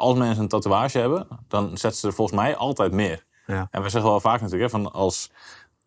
Als 0.00 0.18
mensen 0.18 0.42
een 0.42 0.48
tatoeage 0.48 0.98
hebben, 0.98 1.26
dan 1.48 1.78
zetten 1.78 2.00
ze 2.00 2.06
er 2.06 2.12
volgens 2.12 2.40
mij 2.40 2.56
altijd 2.56 2.92
meer. 2.92 3.24
Ja. 3.46 3.68
En 3.70 3.82
we 3.82 3.88
zeggen 3.88 4.10
wel 4.10 4.20
vaak 4.20 4.40
natuurlijk, 4.40 4.72
hè, 4.72 4.78
van 4.80 4.92
als 4.92 5.30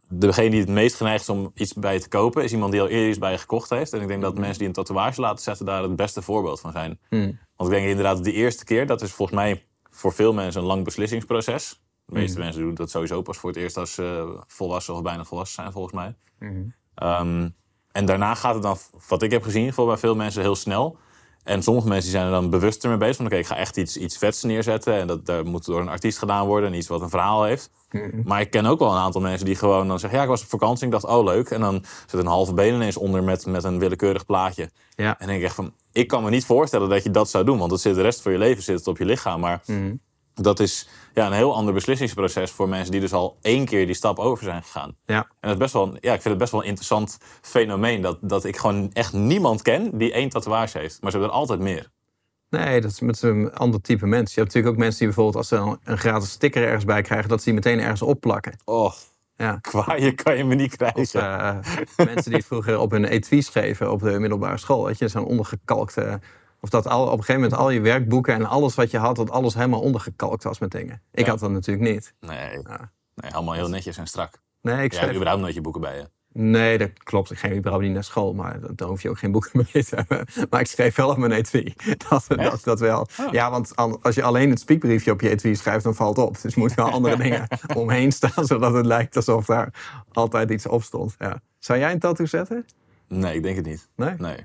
degene 0.10 0.50
die 0.50 0.60
het 0.60 0.70
meest 0.70 0.96
geneigd 0.96 1.22
is 1.22 1.30
om 1.30 1.52
iets 1.54 1.74
bij 1.74 2.00
te 2.00 2.08
kopen, 2.08 2.44
is 2.44 2.52
iemand 2.52 2.72
die 2.72 2.82
al 2.82 2.88
eerder 2.88 3.10
iets 3.10 3.18
bij 3.18 3.32
je 3.32 3.38
gekocht 3.38 3.70
heeft. 3.70 3.94
En 3.94 4.02
ik 4.02 4.08
denk 4.08 4.22
dat 4.22 4.38
mensen 4.38 4.58
die 4.58 4.68
een 4.68 4.74
tatoeage 4.74 5.22
laten 5.22 5.44
zetten 5.44 5.66
daar 5.66 5.84
het 5.84 5.96
beste 5.96 6.22
voorbeeld 6.22 6.60
van 6.60 6.72
zijn. 6.72 7.00
Hmm. 7.10 7.40
Want 7.56 7.72
ik 7.72 7.76
denk 7.76 7.90
inderdaad, 7.90 8.24
die 8.24 8.34
eerste 8.34 8.66
keer, 8.66 8.88
dat 8.88 9.02
is 9.02 9.12
volgens 9.12 9.38
mij 9.38 9.66
voor 9.90 10.14
veel 10.14 10.34
mensen 10.34 10.62
een 10.62 10.68
lang 10.68 10.84
beslissingsproces. 10.84 11.82
De 12.06 12.14
meeste 12.14 12.40
mensen 12.40 12.62
doen 12.62 12.74
dat 12.74 12.90
sowieso 12.90 13.22
pas 13.22 13.38
voor 13.38 13.50
het 13.50 13.60
eerst 13.60 13.78
als 13.78 13.94
ze 13.94 14.38
volwassen 14.48 14.94
of 14.94 15.02
bijna 15.02 15.24
volwassen 15.24 15.56
zijn, 15.56 15.72
volgens 15.72 15.94
mij. 15.94 16.16
Ehm, 16.96 17.50
en 17.92 18.06
daarna 18.06 18.36
gaat 18.36 18.54
het 18.54 18.64
dan, 18.64 18.78
wat 19.08 19.22
ik 19.22 19.32
heb 19.32 19.44
gezien, 19.44 19.74
voor 19.74 19.86
bij 19.86 19.98
veel 19.98 20.16
mensen 20.16 20.42
heel 20.42 20.56
snel. 20.56 20.98
En 21.44 21.64
sommige 21.64 21.88
mensen 21.88 22.12
zijn 22.12 22.26
er 22.26 22.32
dan 22.32 22.50
bewuster 22.50 22.90
mee 22.90 22.98
bezig. 22.98 23.16
Van 23.16 23.26
oké, 23.26 23.36
ik 23.36 23.46
ga 23.46 23.56
echt 23.56 23.78
iets, 23.78 23.98
iets 23.98 24.18
vets 24.18 24.44
neerzetten. 24.44 24.94
En 24.94 25.08
dat, 25.08 25.26
dat 25.26 25.46
moet 25.46 25.66
door 25.66 25.82
een 25.82 25.90
artiest 25.90 26.18
gedaan 26.18 26.46
worden. 26.46 26.70
En 26.70 26.78
iets 26.78 26.88
wat 26.88 27.02
een 27.02 27.10
verhaal 27.10 27.44
heeft. 27.44 27.70
Maar 28.24 28.42
ik 28.42 28.50
ken 28.50 28.66
ook 28.66 28.80
wel 28.80 28.92
een 28.92 28.98
aantal 28.98 29.22
mensen 29.22 29.46
die 29.46 29.56
gewoon 29.56 29.88
dan 29.88 30.00
zeggen... 30.00 30.18
Ja, 30.18 30.24
ik 30.24 30.30
was 30.30 30.42
op 30.42 30.50
vakantie 30.50 30.86
ik 30.86 30.92
dacht, 30.92 31.06
oh 31.06 31.24
leuk. 31.24 31.50
En 31.50 31.60
dan 31.60 31.84
zit 32.08 32.20
een 32.20 32.26
halve 32.26 32.54
been 32.54 32.74
ineens 32.74 32.98
onder 32.98 33.24
met, 33.24 33.46
met 33.46 33.64
een 33.64 33.80
willekeurig 33.80 34.26
plaatje. 34.26 34.70
Ja. 34.96 35.10
En 35.10 35.16
dan 35.18 35.28
denk 35.28 35.40
ik 35.40 35.46
echt 35.46 35.56
van, 35.56 35.74
ik 35.92 36.08
kan 36.08 36.24
me 36.24 36.30
niet 36.30 36.46
voorstellen 36.46 36.90
dat 36.90 37.04
je 37.04 37.12
dat 37.12 37.30
zou 37.30 37.46
doen. 37.46 37.58
Want 37.58 37.72
het 37.72 37.82
zit 37.82 37.96
de 37.96 38.02
rest 38.02 38.22
van 38.22 38.32
je 38.32 38.38
leven 38.38 38.64
zit 38.64 38.78
het 38.78 38.88
op 38.88 38.98
je 38.98 39.06
lichaam. 39.06 39.40
Maar 39.40 39.62
dat 40.34 40.60
is 40.60 40.88
ja, 41.14 41.26
een 41.26 41.34
heel 41.34 41.56
ander 41.56 41.74
beslissingsproces 41.74 42.52
voor 42.52 42.70
mensen 42.70 42.92
die 42.92 43.02
dus 43.02 43.14
al 43.14 43.38
één 43.42 43.66
keer 43.66 43.86
die 43.86 43.96
stap 43.96 44.20
over 44.20 44.44
zijn 44.44 44.64
gegaan. 44.64 44.96
Ja. 45.06 45.18
En 45.18 45.26
dat 45.40 45.52
is 45.52 45.58
best 45.58 45.74
wel, 45.74 45.88
ja, 45.88 46.14
ik 46.14 46.22
vind 46.22 46.24
het 46.24 46.38
best 46.38 46.52
wel 46.52 46.62
een 46.62 46.68
interessant 46.68 47.18
fenomeen. 47.42 48.02
Dat, 48.02 48.18
dat 48.22 48.44
ik 48.44 48.58
gewoon 48.58 48.90
echt 48.94 49.14
niemand 49.14 49.62
ken 49.62 49.98
die 49.98 50.12
één 50.14 50.30
tatoeage 50.30 50.78
heeft. 50.78 51.02
Maar 51.02 51.12
ze 51.12 51.18
hebben 51.18 51.36
er 51.36 51.42
altijd 51.42 51.60
meer. 51.60 51.92
Nee, 52.50 52.82
dat 52.82 52.92
is 52.92 53.00
met 53.00 53.22
een 53.22 53.54
ander 53.54 53.82
type 53.82 54.06
mensen. 54.06 54.34
Je 54.36 54.42
hebt 54.42 54.54
natuurlijk 54.54 54.74
ook 54.74 54.80
mensen 54.84 55.00
die 55.00 55.08
bijvoorbeeld 55.08 55.36
als 55.36 55.48
ze 55.48 55.78
een, 55.84 55.98
gratis 55.98 56.30
sticker 56.30 56.64
ergens 56.64 56.86
bij 56.86 57.02
krijgen, 57.02 57.30
dat 57.30 57.40
ze 57.40 57.46
die 57.46 57.54
meteen 57.54 57.80
ergens 57.80 58.02
opplakken. 58.02 58.58
Oh, 58.66 58.94
Ja. 59.36 59.58
kwaaien 59.62 60.16
kan 60.16 60.38
je 60.38 60.44
me 60.44 60.56
niet 60.56 60.76
krijgen. 60.76 61.02
Of 61.02 61.14
eh, 61.14 61.58
mensen 62.14 62.32
die 62.32 62.46
vroeger 62.46 62.80
op 62.80 62.92
hun 62.92 63.06
etui 63.06 63.42
schreven 63.42 63.92
op 63.92 64.02
de 64.02 64.20
middelbare 64.20 64.58
school. 64.58 64.86
Weet 64.86 64.98
je, 64.98 65.08
zo'n 65.08 65.26
ondergekalkte. 65.26 66.20
Of 66.64 66.70
dat 66.70 66.88
al, 66.88 67.04
op 67.06 67.12
een 67.12 67.18
gegeven 67.24 67.42
moment 67.42 67.60
al 67.60 67.70
je 67.70 67.82
werkboeken 67.82 68.34
en 68.34 68.46
alles 68.46 68.76
wat 68.76 68.92
je 68.92 68.98
had, 68.98 69.16
dat 69.16 69.30
alles 69.32 69.54
helemaal 69.54 69.82
ondergekalkt 69.82 70.44
was 70.44 70.60
met 70.60 70.72
dingen. 70.72 71.02
Ik 71.12 71.26
Ja. 71.26 71.32
had 71.32 71.40
dat 71.40 71.52
natuurlijk 71.52 71.92
niet. 71.92 72.14
nee, 72.20 72.52
Ja. 72.68 72.92
nee, 73.16 73.34
allemaal 73.34 73.54
heel 73.54 73.70
netjes 73.70 73.98
en 73.98 74.08
strak. 74.08 74.42
Nee, 74.62 74.84
ik 74.84 74.94
Je 74.94 75.00
hebt 75.00 75.14
überhaupt 75.14 75.42
nooit 75.42 75.54
je 75.54 75.62
boeken 75.62 75.82
bij 75.82 75.96
je. 75.98 76.10
Nee, 76.34 76.78
dat 76.78 76.90
klopt. 77.04 77.32
Ik 77.32 77.38
ging 77.38 77.56
überhaupt 77.56 77.84
niet 77.86 77.94
naar 77.94 78.04
school, 78.04 78.34
maar 78.34 78.60
dan- 78.62 78.72
dan 78.76 78.90
hoef 78.90 79.02
je 79.02 79.10
ook 79.10 79.18
geen 79.20 79.32
boeken 79.32 79.52
mee 79.74 79.84
te 79.84 79.96
hebben. 79.96 80.26
Maar 80.50 80.60
ik 80.60 80.68
schreef 80.68 80.96
wel 80.96 81.10
op 81.10 81.18
mijn 81.18 81.32
etui. 81.32 81.74
Dat, 82.10 82.26
dat, 82.28 82.64
dat 82.64 82.80
wel. 82.80 83.08
Ja, 83.32 83.50
want 83.52 83.76
an- 83.76 84.02
als 84.02 84.16
je 84.16 84.24
alleen 84.24 84.50
het 84.50 84.60
spiekbriefje 84.60 85.12
op 85.12 85.22
je 85.22 85.30
etui 85.30 85.56
schrijft, 85.56 85.84
dan 85.84 85.96
valt 85.96 86.18
het 86.18 86.26
op. 86.26 86.42
Dus 86.42 86.54
er 86.54 86.60
moeten 86.60 86.78
wel 86.78 86.92
andere 86.98 87.18
dingen 87.18 87.48
omheen 87.76 88.12
staan, 88.12 88.46
zodat 88.46 88.74
het 88.74 88.86
lijkt 88.86 89.16
alsof 89.16 89.46
daar 89.46 89.74
altijd 90.12 90.50
iets 90.52 90.68
op 90.68 90.84
stond. 90.84 91.16
Ja. 91.20 91.42
Zou 91.60 91.80
jij 91.80 91.92
een 91.92 92.00
tattoo 92.00 92.26
zetten? 92.26 92.66
Nee, 93.08 93.36
ik 93.36 93.44
denk 93.44 93.56
het 93.56 93.66
niet. 93.66 93.88
Nee? 93.96 94.14
Nee. 94.18 94.38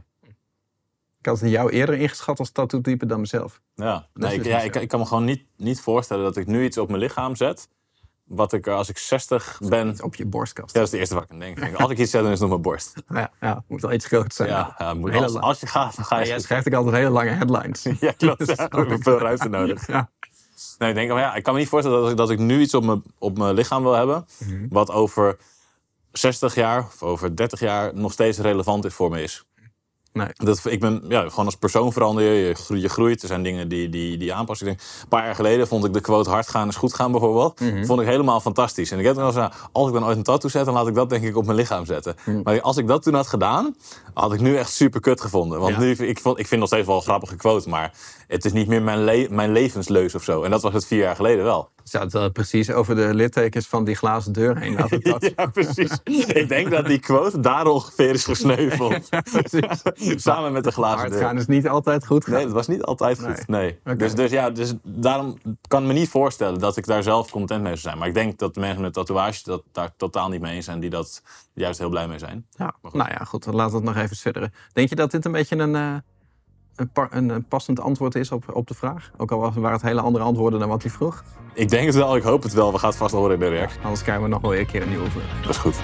Ik 1.18 1.26
had 1.26 1.40
het 1.40 1.50
jou 1.50 1.70
eerder 1.70 1.94
ingeschat 1.94 2.38
als 2.38 2.50
tattoo-type 2.50 3.07
dan 3.07 3.20
mezelf. 3.20 3.61
Ja, 3.74 4.07
nee, 4.14 4.35
ik, 4.35 4.42
dus 4.42 4.52
ja, 4.52 4.61
ik, 4.61 4.76
ik 4.76 4.88
kan 4.88 5.00
me 5.00 5.07
gewoon 5.07 5.24
niet, 5.24 5.44
niet 5.57 5.81
voorstellen 5.81 6.24
dat 6.24 6.37
ik 6.37 6.46
nu 6.46 6.64
iets 6.64 6.78
op 6.78 6.88
mijn 6.88 7.00
lichaam 7.00 7.37
zet. 7.37 7.68
Wat 8.24 8.52
ik 8.52 8.66
er 8.66 8.74
als 8.74 8.88
ik 8.88 8.98
60 8.98 9.61
ben. 9.68 10.02
Op 10.02 10.14
je 10.14 10.26
borstkast. 10.26 10.74
Ja, 10.74 10.78
dat 10.81 10.83
is 10.87 10.90
het 10.90 11.00
eerste 11.00 11.14
wat 11.14 11.24
ik 11.24 11.31
aan 11.31 11.38
denk. 11.38 11.59
Ik 11.61 11.74
Als 11.74 11.90
ik 11.90 11.98
iets 11.98 12.11
zet, 12.11 12.22
dan 12.22 12.31
is 12.33 12.40
het 12.40 12.42
op 12.44 12.48
mijn 12.50 12.62
borst. 12.62 12.92
Ja, 13.14 13.31
ja, 13.40 13.64
moet 13.68 13.81
wel 13.81 13.92
iets 13.92 14.07
groter 14.07 14.33
zijn. 14.33 14.48
Ja, 14.48 14.74
ja, 14.78 14.94
moet, 14.94 15.14
als, 15.14 15.33
lang. 15.33 15.44
als 15.44 15.61
je 15.61 15.66
gaat, 15.66 15.96
dan 15.96 16.04
ga 16.04 16.16
Ja, 16.16 16.22
je. 16.22 16.28
jij 16.28 16.40
schrijft 16.40 16.66
ook 16.66 16.72
altijd 16.72 16.94
hele 16.94 17.11
lange 17.11 17.31
headlines. 17.31 17.83
Ja, 18.00 18.12
klopt. 18.12 18.46
Ja, 18.46 18.54
snap 18.54 18.72
ik 18.74 18.88
heb 18.88 18.98
ik 18.98 19.02
veel 19.02 19.18
ruimte 19.18 19.48
nodig. 19.48 19.87
Ja. 19.87 20.11
Nee, 20.78 20.88
ik 20.88 20.94
denk, 20.94 21.11
maar 21.11 21.20
ja, 21.20 21.35
ik 21.35 21.42
kan 21.42 21.52
me 21.54 21.59
niet 21.61 21.68
voorstellen 21.68 22.00
dat 22.00 22.11
ik, 22.11 22.16
dat 22.16 22.31
ik 22.31 22.38
nu 22.38 22.61
iets 22.61 22.74
op 22.74 22.85
mijn, 22.85 23.02
op 23.18 23.38
mijn 23.38 23.54
lichaam 23.54 23.83
wil 23.83 23.94
hebben. 23.94 24.26
Mhm. 24.38 24.66
Wat 24.68 24.90
over 24.90 25.37
60 26.12 26.54
jaar 26.54 26.78
of 26.87 27.02
over 27.02 27.37
30 27.37 27.61
jaar 27.61 27.94
nog 27.94 28.12
steeds 28.12 28.38
relevant 28.38 28.85
is 28.85 28.94
voor 28.94 29.11
me 29.11 29.22
is. 29.22 29.44
Nee. 30.12 30.28
Dat, 30.34 30.60
ik 30.64 30.80
ben 30.80 31.04
ja, 31.08 31.28
gewoon 31.28 31.44
als 31.44 31.54
persoon 31.56 31.92
verander 31.92 32.24
je, 32.24 32.46
je 32.46 32.54
groeit, 32.54 32.82
je 32.82 32.88
groeit. 32.88 33.22
Er 33.22 33.28
zijn 33.28 33.42
dingen 33.42 33.68
die, 33.68 33.88
die, 33.88 34.16
die 34.16 34.34
aanpassen. 34.34 34.66
Ik 34.66 34.76
denk, 34.78 34.88
een 35.02 35.08
paar 35.08 35.24
jaar 35.24 35.34
geleden 35.34 35.68
vond 35.68 35.84
ik 35.84 35.92
de 35.92 36.00
quote 36.00 36.30
hard 36.30 36.48
gaan 36.48 36.68
is 36.68 36.76
goed 36.76 36.94
gaan 36.94 37.10
bijvoorbeeld. 37.12 37.60
Vond 37.82 38.00
ik 38.00 38.06
helemaal 38.06 38.40
fantastisch. 38.40 38.90
En 38.90 38.98
ik 38.98 39.04
heb 39.04 39.14
dan 39.14 39.34
nou, 39.34 39.52
als 39.72 39.88
ik 39.88 39.94
dan 39.94 40.04
ooit 40.04 40.16
een 40.16 40.22
tattoo 40.22 40.50
zet, 40.50 40.64
dan 40.64 40.74
laat 40.74 40.86
ik 40.88 40.94
dat 40.94 41.10
denk 41.10 41.24
ik 41.24 41.36
op 41.36 41.44
mijn 41.44 41.56
lichaam 41.56 41.86
zetten. 41.86 42.16
Maar 42.44 42.60
als 42.60 42.76
ik 42.76 42.86
dat 42.86 43.02
toen 43.02 43.14
had 43.14 43.26
gedaan, 43.26 43.74
had 44.14 44.32
ik 44.32 44.40
nu 44.40 44.56
echt 44.56 44.72
super 44.72 45.00
kut 45.00 45.20
gevonden. 45.20 45.60
Want 45.60 45.74
Ja. 45.74 45.80
nu, 45.80 45.90
ik, 45.90 46.18
vond, 46.20 46.38
ik 46.38 46.46
vind 46.46 46.60
nog 46.60 46.68
steeds 46.70 46.86
wel 46.86 46.96
een 46.96 47.02
grappige 47.02 47.36
quote, 47.36 47.68
maar 47.68 47.92
het 48.26 48.44
is 48.44 48.52
niet 48.52 48.68
meer 48.68 48.82
mijn, 48.82 49.04
le- 49.04 49.26
mijn 49.30 49.52
levensleus 49.52 50.14
of 50.14 50.22
zo. 50.24 50.42
En 50.42 50.50
dat 50.50 50.62
was 50.62 50.72
het 50.72 50.86
vier 50.86 50.98
jaar 51.02 51.16
geleden 51.16 51.44
wel. 51.44 51.68
Zou 51.88 52.05
het 52.05 52.12
wel 52.12 52.31
precies 52.31 52.70
over 52.70 52.94
de 52.94 53.14
littekens 53.14 53.66
van 53.66 53.85
die 53.85 53.94
glazen 53.94 54.33
deur 54.33 54.59
heen 54.59 54.74
laten? 54.74 54.96
Ja, 55.37 55.46
precies. 55.46 55.98
ik 56.42 56.48
denk 56.48 56.70
dat 56.70 56.87
die 56.87 56.98
quote 56.98 57.40
daar 57.40 57.66
ongeveer 57.66 58.11
is 58.11 58.24
gesneuveld. 58.24 59.09
Samen 60.16 60.53
met 60.53 60.64
de 60.64 60.72
glazen 60.72 60.98
Hard 60.98 61.11
deur. 61.11 61.20
gaan 61.20 61.37
is 61.37 61.46
niet 61.46 61.68
altijd 61.68 62.07
goed 62.07 62.24
gaan. 62.24 62.35
Nee, 62.35 62.44
dat 62.44 62.53
was 62.53 62.66
niet 62.66 62.83
altijd 62.83 63.20
goed. 63.20 63.48
Nee. 63.48 63.79
Dus, 63.96 64.14
dus 64.14 64.31
ja, 64.31 64.51
dus 64.51 64.74
daarom 64.83 65.38
kan 65.68 65.83
ik 65.83 65.88
me 65.88 65.92
niet 65.92 66.09
voorstellen 66.09 66.59
dat 66.59 66.77
ik 66.77 66.87
daar 66.87 67.03
zelf 67.03 67.31
content 67.31 67.62
mee 67.62 67.72
zou 67.72 67.83
zijn. 67.83 67.98
Maar 67.98 68.09
ik 68.09 68.14
denk 68.14 68.38
dat 68.38 68.55
de 68.55 68.61
mensen 68.61 68.83
met 68.83 68.92
tatoeages 68.92 69.42
dat 69.42 69.62
daar 69.72 69.90
totaal 69.96 70.29
niet 70.29 70.40
mee 70.40 70.55
eens 70.55 70.64
zijn, 70.64 70.81
die 70.81 70.90
dat 70.90 71.22
juist 71.53 71.79
heel 71.79 71.88
blij 71.88 72.09
mee 72.09 72.18
zijn. 72.18 72.46
Ja, 72.51 72.74
nou 72.92 73.11
ja, 73.11 73.24
goed. 73.24 73.44
Dan 73.44 73.55
laten 73.55 73.72
we 73.72 73.87
het 73.87 73.94
nog 73.94 74.05
even 74.05 74.16
sudderen. 74.16 74.53
Denk 74.72 74.88
je 74.88 74.94
dat 74.94 75.11
dit 75.11 75.24
een 75.24 75.33
beetje 75.33 75.57
een, 75.57 75.74
eh, 75.74 75.96
een, 76.78 76.88
pa- 76.88 77.08
een, 77.10 77.28
een 77.28 77.44
passend 77.44 77.80
antwoord 77.80 78.14
is 78.14 78.32
op, 78.32 78.44
op 78.56 78.66
de 78.66 78.74
vraag? 78.74 79.10
Ook 79.16 79.30
al 79.32 79.38
was- 79.38 79.54
waren 79.54 79.72
het 79.72 79.82
hele 79.82 80.00
andere 80.00 80.24
antwoorden 80.24 80.58
dan 80.60 80.68
wat 80.68 80.82
hij 80.82 80.90
vroeg. 80.90 81.24
Ik 81.54 81.68
denk 81.68 81.86
het 81.86 81.94
wel, 81.94 82.16
ik 82.16 82.22
hoop 82.22 82.42
het 82.42 82.52
wel. 82.52 82.72
We 82.72 82.78
gaan 82.78 82.88
het 82.88 82.98
vast 82.98 83.14
horen 83.14 83.34
in 83.34 83.40
de 83.40 83.48
reactie. 83.48 83.80
Anders 83.82 84.02
krijgen 84.02 84.24
we 84.24 84.30
nog 84.30 84.40
wel 84.40 84.54
een 84.54 84.66
keer 84.66 84.82
een 84.82 84.88
nieuwe 84.88 85.10
vraag. 85.10 85.40
Dat 85.42 85.50
is 85.50 85.56
goed. 85.56 85.76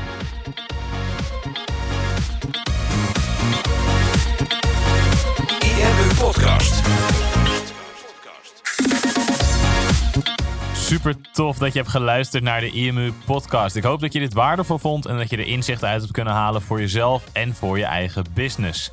IMU 5.79 6.15
Podcast. 6.19 6.83
Super 10.75 11.15
tof 11.33 11.59
dat 11.59 11.73
je 11.73 11.79
hebt 11.79 11.91
geluisterd 11.91 12.43
naar 12.43 12.61
de 12.61 12.71
IMU 12.71 13.13
podcast. 13.25 13.77
Ik 13.77 13.83
hoop 13.83 14.01
dat 14.01 14.13
je 14.13 14.19
dit 14.19 14.33
waardevol 14.35 14.79
vond 14.79 15.07
en 15.07 15.17
dat 15.17 15.31
je 15.31 15.37
er 15.37 15.47
inzichten 15.47 15.89
uit 15.89 16.01
hebt 16.01 16.13
kunnen 16.13 16.33
halen 16.33 16.63
voor 16.63 16.81
jezelf 16.81 17.25
en 17.33 17.55
voor 17.55 17.79
je 17.79 17.85
eigen 17.85 18.25
business. 18.35 18.93